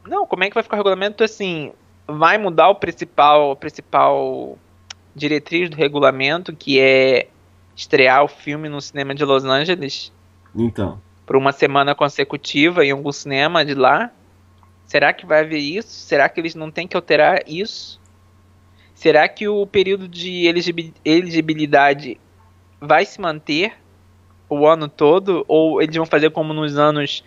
[0.06, 1.72] Não, como é que vai ficar o regulamento assim?
[2.06, 4.58] Vai mudar o principal, o principal
[5.14, 7.28] diretriz do regulamento, que é
[7.76, 10.12] estrear o filme no cinema de Los Angeles?
[10.54, 11.00] Então.
[11.26, 14.10] Por uma semana consecutiva em algum cinema de lá?
[14.86, 15.88] Será que vai haver isso?
[15.88, 18.00] Será que eles não têm que alterar isso?
[18.94, 20.46] Será que o período de
[21.04, 22.20] elegibilidade
[22.80, 23.74] vai se manter?
[24.48, 27.24] O ano todo, ou eles vão fazer como nos anos,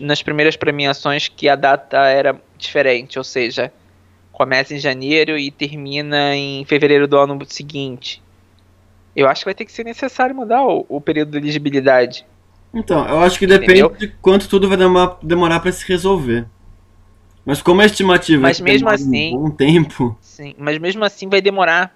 [0.00, 3.72] nas primeiras premiações, que a data era diferente, ou seja,
[4.32, 8.22] começa em janeiro e termina em fevereiro do ano seguinte.
[9.14, 12.26] Eu acho que vai ter que ser necessário mudar o, o período de elegibilidade.
[12.74, 13.96] Então, eu acho que depende Entendeu?
[13.98, 14.76] de quanto tudo vai
[15.22, 16.46] demorar, para se resolver.
[17.44, 20.18] Mas como a estimativa mas mesmo assim, um bom tempo.
[20.20, 21.95] Sim, mas mesmo assim vai demorar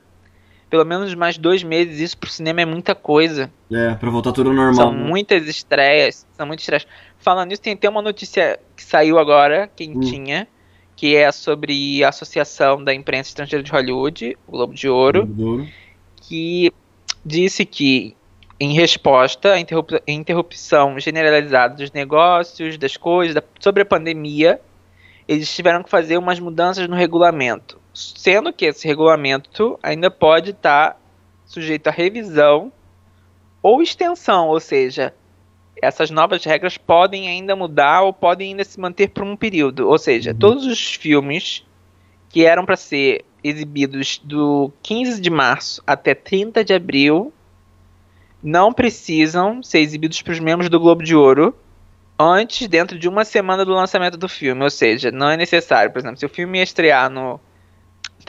[0.70, 1.98] pelo menos mais dois meses.
[1.98, 3.50] Isso pro cinema é muita coisa.
[3.70, 4.74] É, pra voltar tudo normal.
[4.74, 5.02] São né?
[5.02, 6.26] muitas estreias.
[6.36, 6.86] São muitas estreias.
[7.18, 10.54] Falando nisso, tem até uma notícia que saiu agora, quentinha, hum.
[10.96, 15.34] que é sobre a Associação da Imprensa Estrangeira de Hollywood, o Globo de Ouro, Globo
[15.34, 15.68] de Ouro.
[16.22, 16.72] que
[17.26, 18.16] disse que,
[18.58, 24.60] em resposta à interrup interrupção generalizada dos negócios, das coisas, da, sobre a pandemia,
[25.26, 30.92] eles tiveram que fazer umas mudanças no regulamento sendo que esse regulamento ainda pode estar
[30.92, 30.96] tá
[31.44, 32.72] sujeito a revisão
[33.62, 35.14] ou extensão, ou seja,
[35.82, 39.88] essas novas regras podem ainda mudar ou podem ainda se manter por um período.
[39.88, 40.38] Ou seja, uhum.
[40.38, 41.64] todos os filmes
[42.28, 47.32] que eram para ser exibidos do 15 de março até 30 de abril
[48.42, 51.54] não precisam ser exibidos para os membros do Globo de Ouro
[52.18, 54.62] antes, dentro de uma semana do lançamento do filme.
[54.62, 57.40] Ou seja, não é necessário, por exemplo, se o filme ia estrear no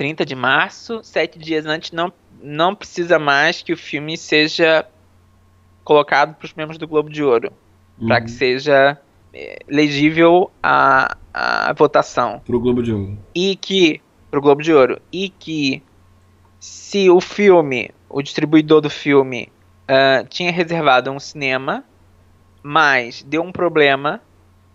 [0.02, 2.12] 30 de março, sete dias antes, não,
[2.42, 4.84] não precisa mais que o filme seja
[5.84, 7.54] colocado para os membros do Globo de Ouro,
[8.00, 8.08] uhum.
[8.08, 8.98] para que seja
[9.32, 12.42] é, legível a, a votação.
[12.44, 13.16] Para o Globo de Ouro.
[13.36, 15.84] E que para o Globo de Ouro e que
[16.60, 19.52] se o filme, o distribuidor do filme
[19.84, 21.84] uh, tinha reservado um cinema,
[22.64, 24.20] mas deu um problema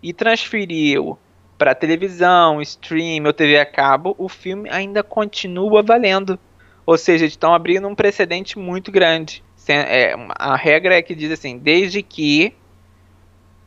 [0.01, 1.19] e transferiu
[1.57, 6.39] para televisão, stream ou TV a cabo, o filme ainda continua valendo.
[6.85, 9.43] Ou seja, estão abrindo um precedente muito grande.
[9.67, 12.53] É, a regra é que diz assim: desde que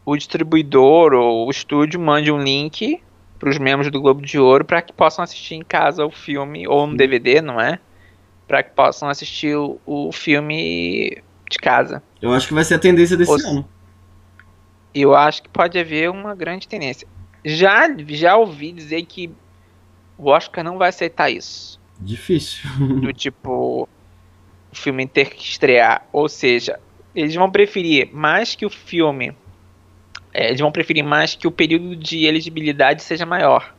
[0.04, 3.02] o distribuidor ou o estúdio mande um link
[3.38, 6.66] para os membros do Globo de Ouro para que possam assistir em casa o filme
[6.66, 7.78] ou no DVD, não é?
[8.48, 12.02] Para que possam assistir o, o, filme de casa.
[12.20, 13.68] Eu acho que vai ser a tendência desse ou, ano.
[14.94, 17.06] Eu acho que pode haver uma grande tendência.
[17.44, 19.30] Já, já ouvi dizer que
[20.16, 21.80] o Oscar não vai aceitar isso.
[21.98, 22.68] Difícil.
[22.78, 23.88] Do tipo,
[24.70, 26.06] o filme ter que estrear.
[26.12, 26.78] Ou seja,
[27.14, 29.34] eles vão preferir mais que o filme.
[30.32, 33.74] É, eles vão preferir mais que o período de elegibilidade seja maior.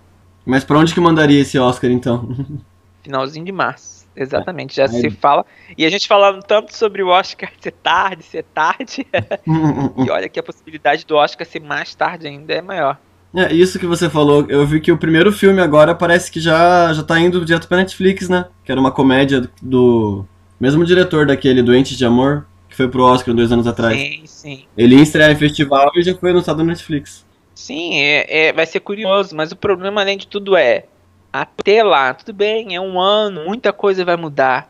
[0.45, 2.27] Mas para onde que mandaria esse Oscar então?
[3.03, 4.01] Finalzinho de março.
[4.13, 5.45] Exatamente, já se fala.
[5.77, 9.07] E a gente falando tanto sobre o Oscar ser tarde, ser tarde.
[10.05, 12.99] e olha que a possibilidade do Oscar ser mais tarde ainda é maior.
[13.33, 16.91] É, isso que você falou, eu vi que o primeiro filme agora parece que já,
[16.91, 18.45] já tá indo direto pra Netflix, né?
[18.63, 20.25] Que era uma comédia do
[20.59, 23.97] mesmo diretor daquele Doente de Amor, que foi pro Oscar dois anos atrás.
[23.97, 24.65] Sim, sim.
[24.77, 27.25] Ele ia estrear em festival e já foi anunciado no Netflix.
[27.55, 30.85] Sim, é, é, vai ser curioso, mas o problema, além de tudo, é
[31.31, 34.69] até lá, tudo bem, é um ano, muita coisa vai mudar.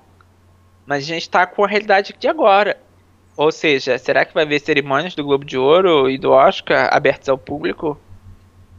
[0.85, 2.77] Mas a gente tá com a realidade de agora.
[3.35, 7.29] Ou seja, será que vai haver cerimônias do Globo de Ouro e do Oscar abertas
[7.29, 7.97] ao público?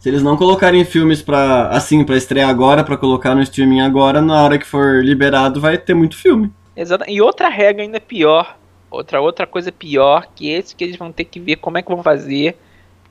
[0.02, 4.20] Se eles não colocarem filmes pra, assim, pra estrear agora, pra colocar no streaming agora,
[4.20, 6.52] na hora que for liberado, vai ter muito filme.
[6.74, 7.04] Exato.
[7.08, 8.58] E outra regra ainda pior,
[8.90, 11.88] outra outra coisa pior, que esse que eles vão ter que ver como é que
[11.88, 12.58] vão fazer,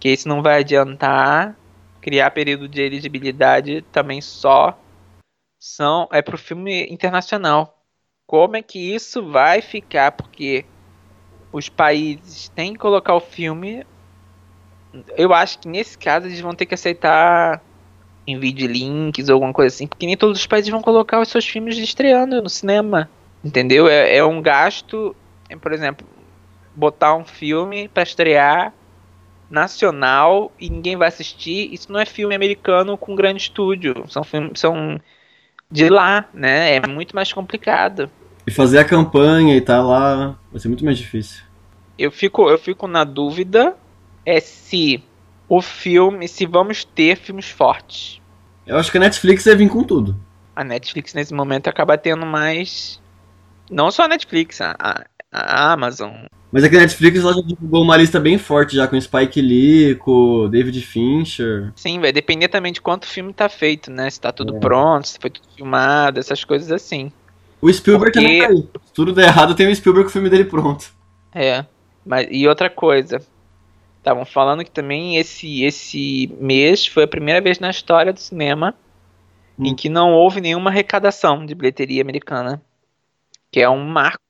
[0.01, 1.56] que esse não vai adiantar
[2.01, 4.77] criar período de elegibilidade também só
[5.58, 7.86] são é pro filme internacional.
[8.27, 10.12] Como é que isso vai ficar?
[10.12, 10.65] Porque
[11.54, 13.86] os países têm que colocar o filme.
[15.17, 17.62] Eu acho que nesse caso eles vão ter que aceitar
[18.27, 21.45] envio links ou alguma coisa assim, porque nem todos os países vão colocar os seus
[21.45, 23.10] filmes estreando no cinema.
[23.43, 23.88] Entendeu?
[23.88, 25.15] É, é um gasto,
[25.49, 26.06] é, por exemplo,
[26.75, 28.73] botar um filme para estrear
[29.49, 31.73] nacional e ninguém vai assistir.
[31.73, 34.06] Isso não é filme americano com grande estúdio.
[34.08, 34.99] São filmes são
[35.69, 36.75] de lá, né?
[36.75, 38.10] É muito mais complicado.
[38.45, 41.43] E fazer a campanha e tá lá vai ser muito mais difícil.
[41.97, 43.75] Eu fico, eu fico na dúvida
[44.26, 45.04] é se
[45.48, 48.22] o filme, se vamos ter filmes fortes.
[48.66, 50.16] Eu acho que a Netflix vai vir com tudo.
[50.56, 53.02] A Netflix nesse momento acaba tendo mais.
[53.70, 54.76] Não só a Netflix, a,
[55.32, 56.12] a Amazon.
[56.52, 59.42] Mas é que a Netflix ela já divulgou uma lista bem forte já com Spike
[59.42, 61.72] Lee, com David Fincher.
[61.76, 64.10] Sim, vai depender também de quanto filme tá feito, né?
[64.10, 64.60] Se tá tudo é.
[64.60, 67.12] pronto, se foi tudo filmado, essas coisas assim.
[67.62, 68.20] O Spielberg Porque...
[68.20, 68.86] também tá aí.
[68.86, 70.92] Se tudo der errado, tem o Spielberg com o filme dele pronto.
[71.34, 71.66] É.
[72.06, 73.22] Mas, e outra coisa.
[74.02, 78.74] Estavam falando que também esse, esse mês foi a primeira vez na história do cinema
[79.58, 79.68] hum.
[79.68, 82.60] em que não houve nenhuma arrecadação de bilheteria americana.
[83.52, 84.24] Que é um marco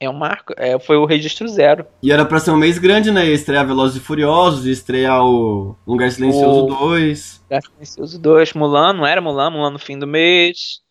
[0.00, 1.86] é um marco, é, foi o registro zero.
[2.02, 3.26] E era pra ser um mês grande, né?
[3.26, 6.88] Ia estrear Velozes e Furiosos, ia estrear o Lugar Silencioso o...
[6.88, 7.42] 2.
[7.44, 10.82] Lugar Silencioso 2, Mulan, não era Mulan, Mulan no fim do mês.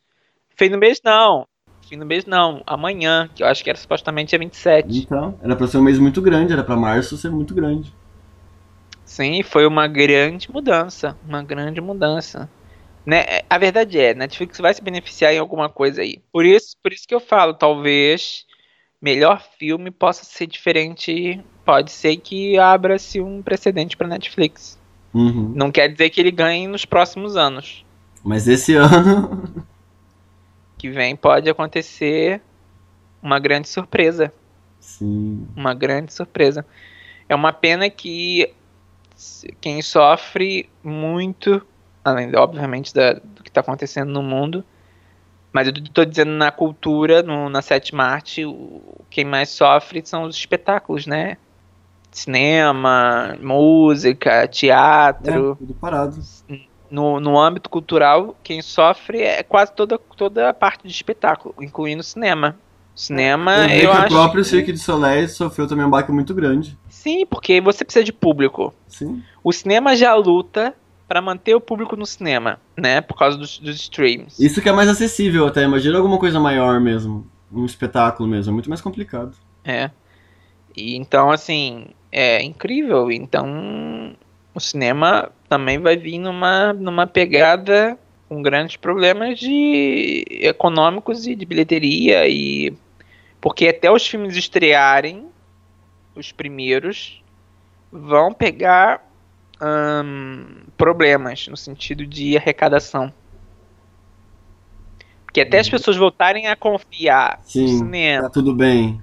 [0.55, 1.45] Fim do mês não,
[1.93, 4.97] fim do mês não, amanhã, que eu acho que era supostamente dia 27.
[4.97, 7.93] Então, era pra ser um mês muito grande, era pra março ser muito grande.
[9.05, 12.49] Sim, foi uma grande mudança, uma grande mudança.
[13.05, 13.41] Né?
[13.47, 16.19] A verdade é, Netflix vai se beneficiar em alguma coisa aí.
[16.31, 18.45] Por isso, por isso que eu falo, talvez
[18.99, 21.39] melhor filme possa ser diferente.
[21.63, 24.79] Pode ser que abra-se um precedente para Netflix.
[25.13, 25.53] Uhum.
[25.55, 27.85] Não quer dizer que ele ganhe nos próximos anos.
[28.23, 29.63] Mas esse ano.
[30.83, 32.41] Que vem pode acontecer
[33.21, 34.33] uma grande surpresa.
[34.81, 35.47] Sim.
[35.55, 36.65] Uma grande surpresa.
[37.29, 38.53] É uma pena que
[39.61, 41.65] quem sofre muito,
[42.03, 44.61] além, obviamente, da, do que está acontecendo no mundo,
[45.53, 50.23] mas eu tô dizendo na cultura, no, na sétima arte, o, quem mais sofre são
[50.23, 51.37] os espetáculos, né?
[52.11, 55.53] Cinema, música, teatro.
[55.53, 56.21] É, tudo parado.
[56.93, 62.01] No, no âmbito cultural, quem sofre é quase toda, toda a parte de espetáculo, incluindo
[62.01, 62.55] o cinema.
[62.93, 64.05] Cinema, eu, eu que acho.
[64.05, 66.77] O próprio Cirque de Soleil sofreu também um baque muito grande.
[66.87, 68.71] Sim, porque você precisa de público.
[68.87, 69.23] Sim.
[69.43, 70.75] O cinema já luta
[71.07, 73.01] para manter o público no cinema, né?
[73.01, 74.35] Por causa dos, dos streams.
[74.37, 75.63] Isso que é mais acessível até.
[75.63, 77.25] Imagina alguma coisa maior mesmo.
[77.51, 78.51] Um espetáculo mesmo.
[78.51, 79.35] É muito mais complicado.
[79.65, 79.89] É.
[80.77, 83.11] E então, assim, é incrível.
[83.11, 84.15] Então,
[84.53, 87.97] o cinema também vai vir numa, numa pegada
[88.29, 92.73] com grandes problemas de econômicos e de bilheteria e
[93.41, 95.27] porque até os filmes estrearem
[96.15, 97.21] os primeiros
[97.91, 99.01] vão pegar
[100.75, 103.13] problemas no sentido de arrecadação.
[105.23, 105.71] Porque até as uhum.
[105.71, 108.23] pessoas voltarem a confiar Sim, no cinema.
[108.23, 109.01] Tá tudo bem.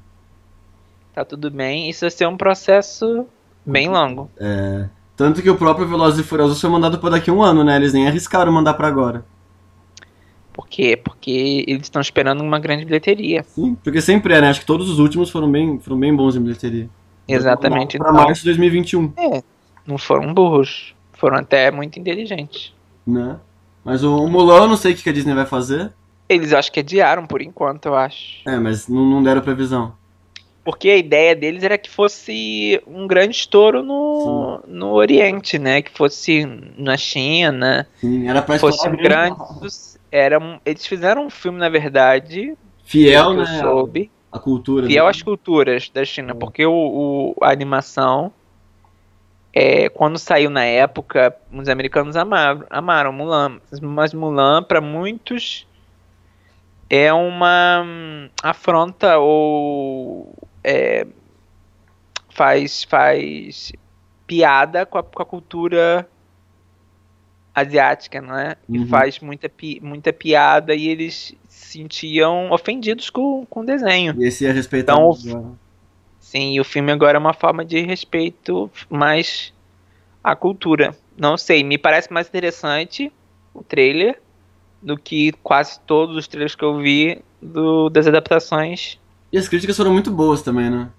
[1.15, 1.89] Tá tudo bem.
[1.89, 3.27] Isso vai ser um processo
[3.65, 4.31] bem longo.
[4.39, 4.89] É.
[5.21, 7.77] Tanto que o próprio Velozes e Furiosos foi mandado para daqui a um ano, né?
[7.77, 9.23] Eles nem arriscaram mandar para agora.
[10.51, 10.97] Por quê?
[10.97, 13.43] Porque eles estão esperando uma grande bilheteria.
[13.43, 14.49] Sim, porque sempre é, né?
[14.49, 16.89] Acho que todos os últimos foram bem, foram bem bons em bilheteria.
[17.29, 17.99] Exatamente.
[17.99, 19.13] Para então, março de 2021.
[19.19, 19.43] É,
[19.87, 20.95] não foram burros.
[21.13, 22.73] Foram até muito inteligentes.
[23.07, 23.37] Né?
[23.85, 25.93] Mas o Mulan eu não sei o que a Disney vai fazer.
[26.31, 28.41] Eles acho que adiaram por enquanto, eu acho.
[28.49, 29.93] É, mas não, não deram previsão.
[30.63, 35.81] Porque a ideia deles era que fosse um grande estouro no, no Oriente, né?
[35.81, 36.47] Que fosse
[36.77, 37.87] na China.
[37.97, 39.37] Sim, era pra fosse um grande.
[40.13, 42.55] Era, eles fizeram um filme, na verdade.
[42.85, 43.61] Fiel, né?
[43.61, 44.87] Soube, a cultura.
[44.87, 46.33] Fiel às culturas da China.
[46.33, 46.35] É.
[46.35, 48.33] Porque o, o, a animação
[49.53, 55.67] é, quando saiu na época, os americanos amaram, amaram Mulan, mas Mulan para muitos
[56.89, 60.33] é uma hum, afronta ou
[60.65, 61.07] é,
[62.31, 63.73] faz, faz
[64.27, 66.09] piada com a, com a cultura
[67.55, 68.57] asiática, não é?
[68.69, 68.87] E Uhum.
[68.87, 74.15] faz muita, pi- muita piada e eles se sentiam ofendidos com, com o desenho.
[74.19, 75.01] E esse é respeitado.
[75.01, 75.57] Então,
[76.19, 79.53] Sim, e o filme agora é uma forma de respeito mais
[80.23, 80.97] à cultura.
[81.17, 83.11] Não sei, me parece mais interessante
[83.53, 84.21] o trailer
[84.81, 88.99] do que quase todos os trailers que eu vi do, das adaptações.
[89.33, 90.91] E as críticas foram muito boas também, né?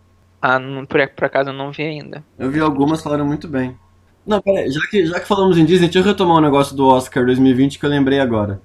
[0.41, 2.23] Ah, não, por, por acaso eu não vi ainda.
[2.37, 3.77] Eu vi algumas falaram muito bem.
[4.25, 6.85] Não, peraí, já que, já que falamos em Disney, deixa eu retomar um negócio do
[6.87, 8.61] Oscar 2020 que eu lembrei agora.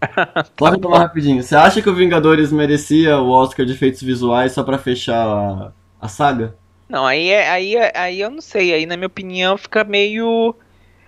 [0.58, 1.42] Só retomar rapidinho.
[1.42, 5.72] Você acha que o Vingadores merecia o Oscar de efeitos visuais só pra fechar a,
[6.00, 6.56] a saga?
[6.88, 8.72] Não, aí, é, aí, é- aí eu não sei.
[8.74, 10.54] Aí, na minha opinião, fica meio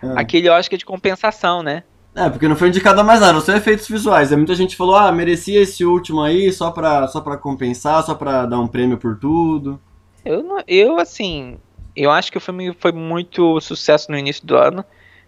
[0.02, 0.20] Ah.
[0.20, 1.84] aquele Oscar de compensação, né?
[2.16, 4.32] É, porque não foi indicado a mais nada, só efeitos visuais.
[4.32, 8.46] Muita gente falou, ah, merecia esse último aí só pra, só pra compensar, só pra
[8.46, 9.78] dar um prêmio por tudo.
[10.24, 11.58] Eu, não- eu, assim,
[11.94, 14.82] eu acho que o filme foi muito sucesso no início do ano,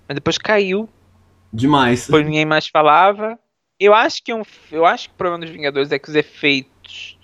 [0.08, 0.88] mas depois caiu,
[1.52, 2.06] Demais.
[2.06, 3.38] depois ninguém mais falava.
[3.78, 7.18] Eu acho que um, eu acho que o problema dos Vingadores é que os efeitos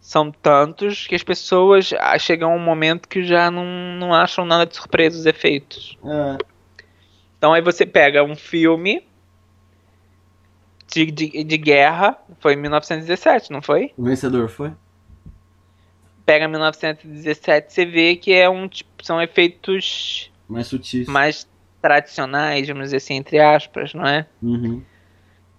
[0.00, 3.64] são tantos que as pessoas ah, chegam a um momento que já não,
[3.98, 5.98] não acham nada de surpresa os efeitos.
[6.04, 6.38] É,
[7.44, 9.06] Então aí você pega um filme
[10.90, 13.92] de, de, de guerra, foi em 1917, não foi?
[13.98, 14.72] o vencedor foi?
[16.24, 21.06] Pega 1917, você vê que é um tipo, são efeitos Mais sutis.
[21.06, 21.46] mais
[21.82, 24.26] tradicionais, vamos dizer assim, entre aspas, não é?
[24.42, 24.80] Uhum.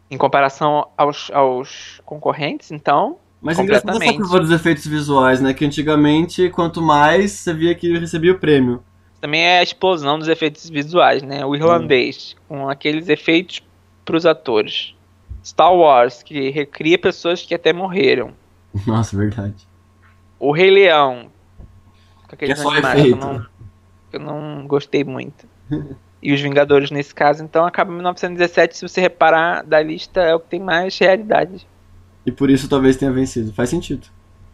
[0.10, 3.20] Em comparação aos, aos concorrentes, então.
[3.40, 5.54] Mas é engraçado essa curva dos efeitos visuais, né?
[5.54, 8.84] Que antigamente, quanto mais, você via que recebia o prêmio.
[9.22, 11.46] Também é a explosão dos efeitos visuais, né?
[11.46, 13.62] O irlandês, com aqueles efeitos
[14.04, 14.94] para os atores.
[15.44, 18.34] Star Wars, que recria pessoas que até morreram.
[18.86, 19.68] Nossa, verdade.
[20.40, 21.32] O Rei Leão,
[22.28, 23.26] com Que é aqueles só animais que eu efeito.
[23.26, 23.46] não,
[24.12, 25.48] que eu não gostei muito.
[26.22, 30.34] E os Vingadores nesse caso, então acaba em 1917, se você reparar da lista, é
[30.36, 31.68] o que tem mais realidade.
[32.26, 33.54] E por isso talvez tenha vencido.
[33.54, 34.08] Faz sentido.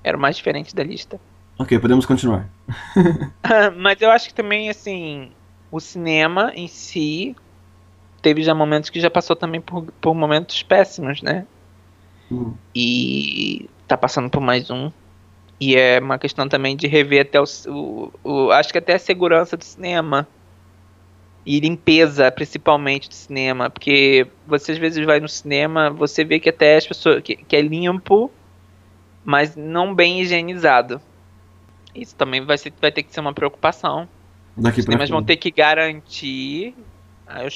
[0.04, 1.20] Era o mais diferente da lista.
[1.62, 2.50] Ok, podemos continuar.
[3.78, 5.32] Mas eu acho que também, assim,
[5.72, 7.36] o cinema em si
[8.22, 11.46] teve já momentos que já passou também por, por momentos péssimos, né?
[12.32, 12.54] Hum.
[12.74, 14.92] E tá passando por mais um.
[15.60, 19.00] E é uma questão também de rever até o, o, o- Acho que até a
[19.00, 20.28] segurança do cinema.
[21.46, 23.70] E limpeza, principalmente, do cinema.
[23.70, 27.22] Porque você às vezes vai no cinema, você vê que até as pessoas.
[27.22, 28.32] que, que é limpo,
[29.24, 31.00] mas não bem higienizado.
[31.94, 34.08] Isso também vai, ser, vai ter que ser uma preocupação.
[34.56, 36.76] Daqui Os pra cinemas vão ter que garantir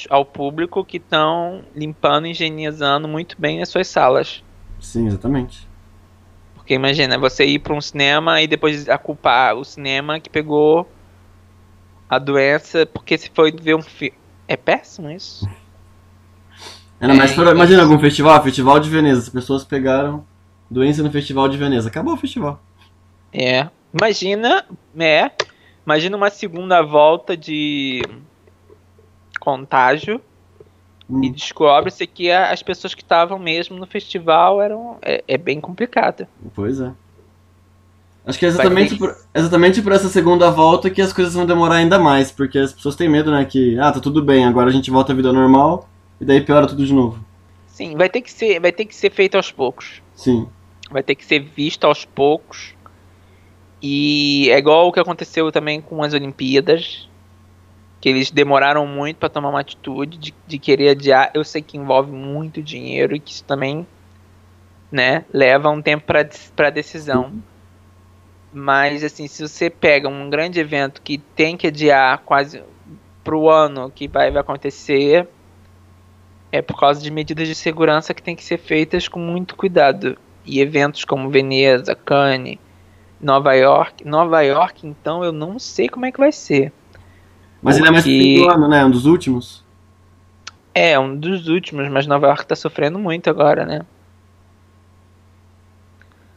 [0.10, 4.44] ao público que estão limpando higienizando muito bem as suas salas.
[4.80, 5.68] Sim, exatamente.
[6.56, 10.90] Porque imagina, você ir para um cinema e depois a culpar o cinema que pegou
[12.10, 14.18] a doença porque se foi ver um filme.
[14.48, 15.48] É péssimo isso?
[16.98, 19.20] É, mais pra, então- imagina algum festival, Festival de Veneza.
[19.20, 20.26] As pessoas pegaram
[20.72, 21.90] doença no Festival de Veneza.
[21.90, 22.64] Acabou o festival.
[23.34, 23.70] É.
[23.98, 24.66] Imagina,
[24.98, 25.32] é.
[25.86, 28.02] Imagina uma segunda volta de
[29.40, 30.22] contágio
[31.10, 31.24] Hum.
[31.24, 34.98] e descobre-se que as pessoas que estavam mesmo no festival eram.
[35.02, 36.28] É, é bem complicado.
[36.54, 36.92] Pois é.
[38.26, 41.76] Acho que é exatamente por, exatamente por essa segunda volta que as coisas vão demorar
[41.76, 44.74] ainda mais, porque as pessoas têm medo, né, que, ah, tá tudo bem, agora a
[44.74, 45.88] gente volta à vida normal,
[46.20, 47.24] e daí piora tudo de novo.
[47.68, 50.02] Sim, vai ter que ser, vai ter que ser feito aos poucos.
[50.16, 50.48] Sim.
[50.90, 52.74] Vai ter que ser visto aos poucos.
[53.82, 57.10] E é igual o que aconteceu também com as Olimpíadas.
[58.00, 61.32] Que eles demoraram muito para tomar uma atitude de, de querer adiar.
[61.34, 63.86] Eu sei que envolve muito dinheiro e que isso também
[64.92, 66.06] né, leva um tempo
[66.56, 67.34] para decisão.
[68.54, 72.64] Mas assim, se você pega um grande evento que tem que adiar quase
[73.24, 75.28] pro ano que vai, vai acontecer,
[76.52, 80.18] é por causa de medidas de segurança que tem que ser feitas com muito cuidado.
[80.46, 82.60] E eventos como Veneza, Cannes,
[83.26, 84.06] Nova York.
[84.08, 86.72] Nova York, então, eu não sei como é que vai ser.
[87.62, 89.66] Mas ele é mais Porque- ano, né, um dos últimos.
[90.74, 93.82] É, um dos últimos, mas Nova York tá sofrendo muito agora, né?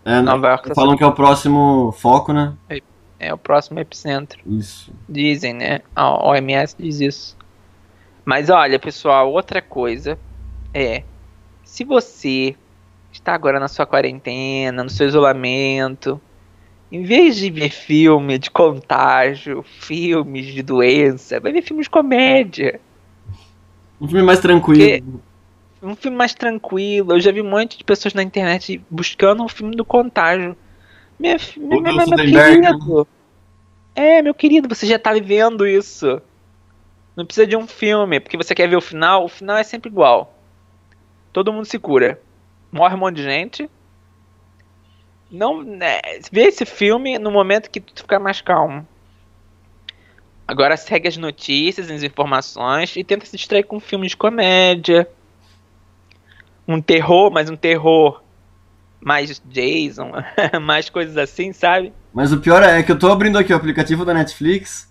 [0.04, 2.54] É, Nova York tá falam que é o próximo foco, né?
[3.18, 4.40] É o próximo epicentro.
[4.46, 4.90] Isso.
[5.06, 5.80] Dizem, né?
[5.94, 7.36] A OMS diz isso.
[8.24, 10.18] Mas olha, pessoal, outra coisa
[10.72, 11.02] é:
[11.64, 12.56] se você
[13.12, 16.18] está agora na sua quarentena, no seu isolamento,
[16.90, 22.80] em vez de ver filme de contágio, filmes de doença, vai ver filmes de comédia.
[24.00, 25.22] Um filme mais tranquilo.
[25.82, 27.12] Um filme mais tranquilo.
[27.12, 30.56] Eu já vi um monte de pessoas na internet buscando um filme do contágio.
[31.18, 33.06] Minha, fi- meu, meu querido.
[33.94, 36.20] É, meu querido, você já tá vivendo isso.
[37.16, 39.24] Não precisa de um filme, porque você quer ver o final.
[39.24, 40.32] O final é sempre igual.
[41.32, 42.20] Todo mundo se cura.
[42.70, 43.68] Morre um monte de gente.
[45.30, 46.00] Não, né,
[46.32, 48.86] vê esse filme no momento que tu ficar mais calmo.
[50.46, 55.06] Agora segue as notícias, as informações e tenta se distrair com um filme de comédia.
[56.66, 58.22] Um terror, mas um terror
[59.00, 60.12] mais Jason,
[60.62, 61.92] mais coisas assim, sabe?
[62.14, 64.90] Mas o pior é que eu tô abrindo aqui o aplicativo da Netflix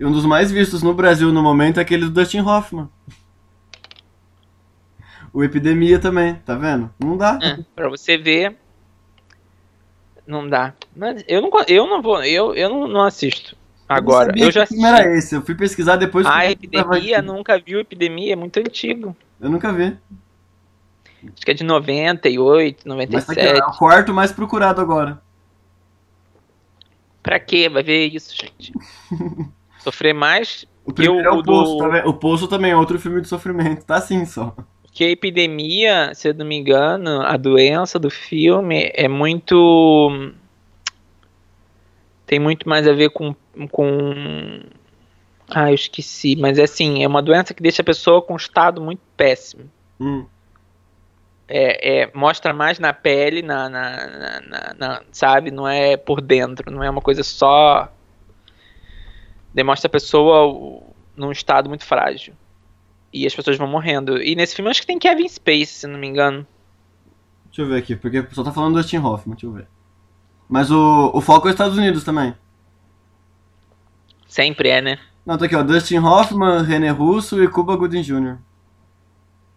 [0.00, 2.88] e um dos mais vistos no Brasil no momento é aquele do Dustin Hoffman.
[5.32, 6.90] O Epidemia também, tá vendo?
[6.98, 7.38] Não dá.
[7.42, 8.56] É, pra você ver.
[10.26, 10.72] Não dá.
[10.96, 12.22] Mas eu não, eu não vou.
[12.24, 13.56] Eu, eu não, não assisto.
[13.88, 14.84] Agora, sabia eu já assisti.
[14.84, 15.34] era esse.
[15.34, 16.26] Eu fui pesquisar depois.
[16.26, 19.14] A que eu tava Epidemia, nunca viu Epidemia, é muito antigo.
[19.40, 19.96] Eu nunca vi.
[21.24, 23.60] Acho que é de 98, Mas tá aqui, 97.
[23.60, 25.20] é o quarto mais procurado agora.
[27.22, 27.68] Pra quê?
[27.68, 28.72] Vai ver isso, gente.
[29.78, 31.78] Sofrer mais O primeiro é o o Poço, do.
[31.78, 32.08] tá?
[32.08, 33.84] O Poço também é outro filme de sofrimento.
[33.84, 34.54] Tá assim só.
[34.94, 40.30] Porque a epidemia, se eu não me engano, a doença do filme é muito.
[42.24, 43.34] Tem muito mais a ver com.
[43.72, 44.60] com...
[45.50, 48.36] Ah, eu esqueci, mas é assim, é uma doença que deixa a pessoa com um
[48.36, 49.68] estado muito péssimo.
[49.98, 50.26] Hum.
[51.48, 54.06] É, é, mostra mais na pele, na, na,
[54.42, 55.50] na- na- sabe?
[55.50, 57.92] Não é por dentro, não é uma coisa só.
[59.52, 60.84] Demonstra a pessoa
[61.16, 62.32] num estado muito frágil.
[63.14, 64.20] E as pessoas vão morrendo.
[64.20, 66.44] E nesse filme acho que tem Kevin Space, se não me engano.
[67.46, 69.68] Deixa eu ver aqui, porque o pessoal tá falando do Dustin Hoffman, deixa eu ver.
[70.48, 72.34] Mas o, o foco é os Estados Unidos também.
[74.26, 74.98] Sempre é, né?
[75.24, 75.62] Não, tá aqui, ó.
[75.62, 78.38] Dustin Hoffman, René Russo e Cuba Gooding Jr.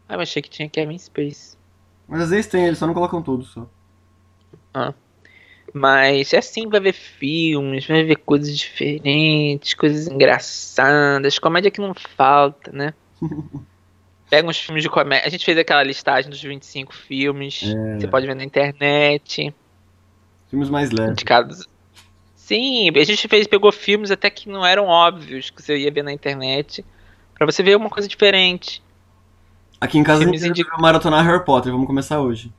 [0.07, 1.57] Ah, eu achei que tinha Kevin Space.
[2.07, 3.67] Mas às vezes tem, eles só não colocam todos só.
[5.73, 11.93] Mas é assim, vai ver filmes, vai ver coisas diferentes, coisas engraçadas, comédia que não
[11.93, 12.93] falta, né?
[14.29, 15.25] Pega uns filmes de comédia.
[15.25, 17.63] A gente fez aquela listagem dos 25 filmes.
[17.63, 17.99] É.
[17.99, 19.53] Você pode ver na internet.
[20.49, 21.13] Filmes mais leves.
[21.13, 21.65] Indicados.
[22.35, 26.03] Sim, a gente fez, pegou filmes até que não eram óbvios que você ia ver
[26.03, 26.83] na internet.
[27.35, 28.81] Pra você ver uma coisa diferente.
[29.79, 32.51] Aqui em casa a Filmes gente indi- vai maratonar Harry Potter, vamos começar hoje.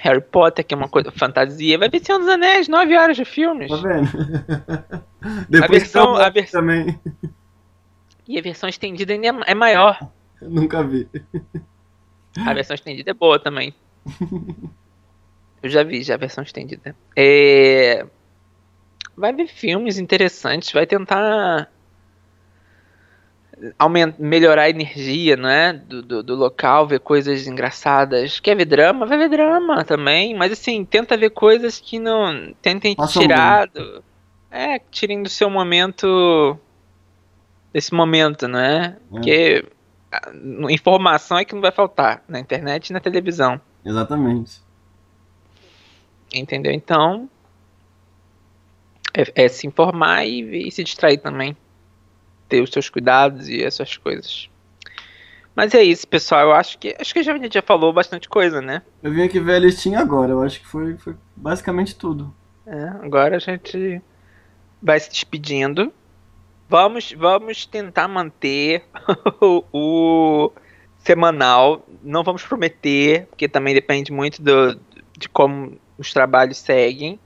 [0.00, 1.78] Harry Potter, que é uma coisa fantasia.
[1.78, 3.68] Vai ver Senhor dos Anéis, 9 horas de filmes.
[3.70, 4.08] Tá vendo?
[5.48, 6.98] Depois versão- tem o a vers- também.
[8.26, 9.98] E a versão estendida ainda é é maior.
[10.40, 11.08] Nunca vi.
[12.36, 13.74] A versão estendida é boa também.
[15.62, 16.94] Eu já vi já a versão estendida.
[17.16, 18.06] É...
[19.16, 21.70] Vai ver filmes interessantes, vai tentar
[23.78, 25.72] aumentar, melhorar a energia, não é?
[25.72, 28.40] Do, do, do local, ver coisas engraçadas.
[28.40, 29.06] Quer ver drama?
[29.06, 30.34] Vai ver drama também.
[30.34, 32.52] Mas assim, tenta ver coisas que não.
[32.60, 33.68] Tentem Façam tirar.
[33.68, 34.02] Do,
[34.50, 36.58] é, tirem do seu momento.
[37.74, 38.96] Desse momento, não é?
[39.10, 39.66] Porque
[40.70, 43.60] informação é que não vai faltar na internet e na televisão.
[43.84, 44.62] Exatamente.
[46.32, 46.72] Entendeu?
[46.72, 47.28] Então.
[49.12, 51.56] É, é se informar e, e se distrair também.
[52.48, 54.48] Ter os seus cuidados e essas coisas.
[55.54, 56.42] Mas é isso, pessoal.
[56.42, 56.96] Eu acho que.
[56.98, 58.82] Acho que a gente já falou bastante coisa, né?
[59.02, 62.32] Eu vim aqui ver a listinha agora, eu acho que foi, foi basicamente tudo.
[62.66, 64.00] É, agora a gente
[64.80, 65.92] vai se despedindo.
[66.74, 68.82] Vamos, vamos tentar manter
[69.40, 70.52] o, o
[70.98, 71.86] semanal.
[72.02, 74.74] Não vamos prometer, porque também depende muito do,
[75.16, 77.16] de como os trabalhos seguem.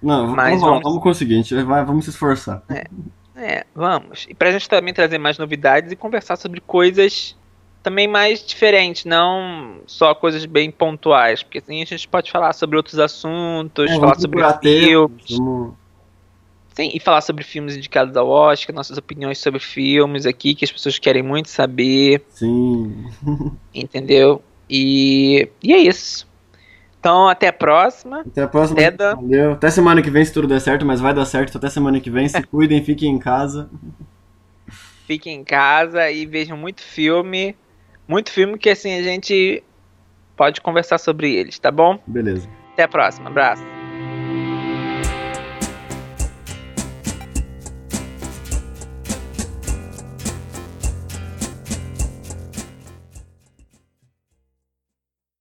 [0.00, 2.62] Não, Mas vamos, vamos- vamos conseguir, a gente vai, vamos se esforçar.
[3.34, 4.24] É, vamos.
[4.28, 7.36] E pra gente também trazer mais novidades e conversar sobre coisas
[7.82, 12.76] também mais diferentes, não só coisas bem pontuais, porque assim a gente pode falar sobre
[12.76, 15.24] outros assuntos, É, falar sobre filmes.
[15.36, 15.81] vamos-
[16.74, 20.72] Sim, e falar sobre filmes indicados ao Oscar, nossas opiniões sobre filmes aqui, que as
[20.72, 23.04] pessoas querem muito saber, Sim.
[23.74, 24.42] entendeu?
[24.68, 26.26] E, e é isso.
[26.98, 28.20] Então, até a próxima.
[28.20, 28.78] Até a próxima.
[28.80, 29.52] Até da- Valeu.
[29.52, 31.58] Até semana que vem, se tudo der certo, mas vai dar certo.
[31.58, 32.28] Até semana que vem.
[32.28, 33.68] Se cuidem, fiquem em casa.
[35.06, 37.56] Fiquem em casa e vejam muito filme.
[38.06, 39.62] Muito filme que assim a gente
[40.36, 41.98] pode conversar sobre eles, tá bom?
[42.06, 42.48] Beleza.
[42.72, 43.28] Até a próxima.
[43.28, 43.81] Abraço.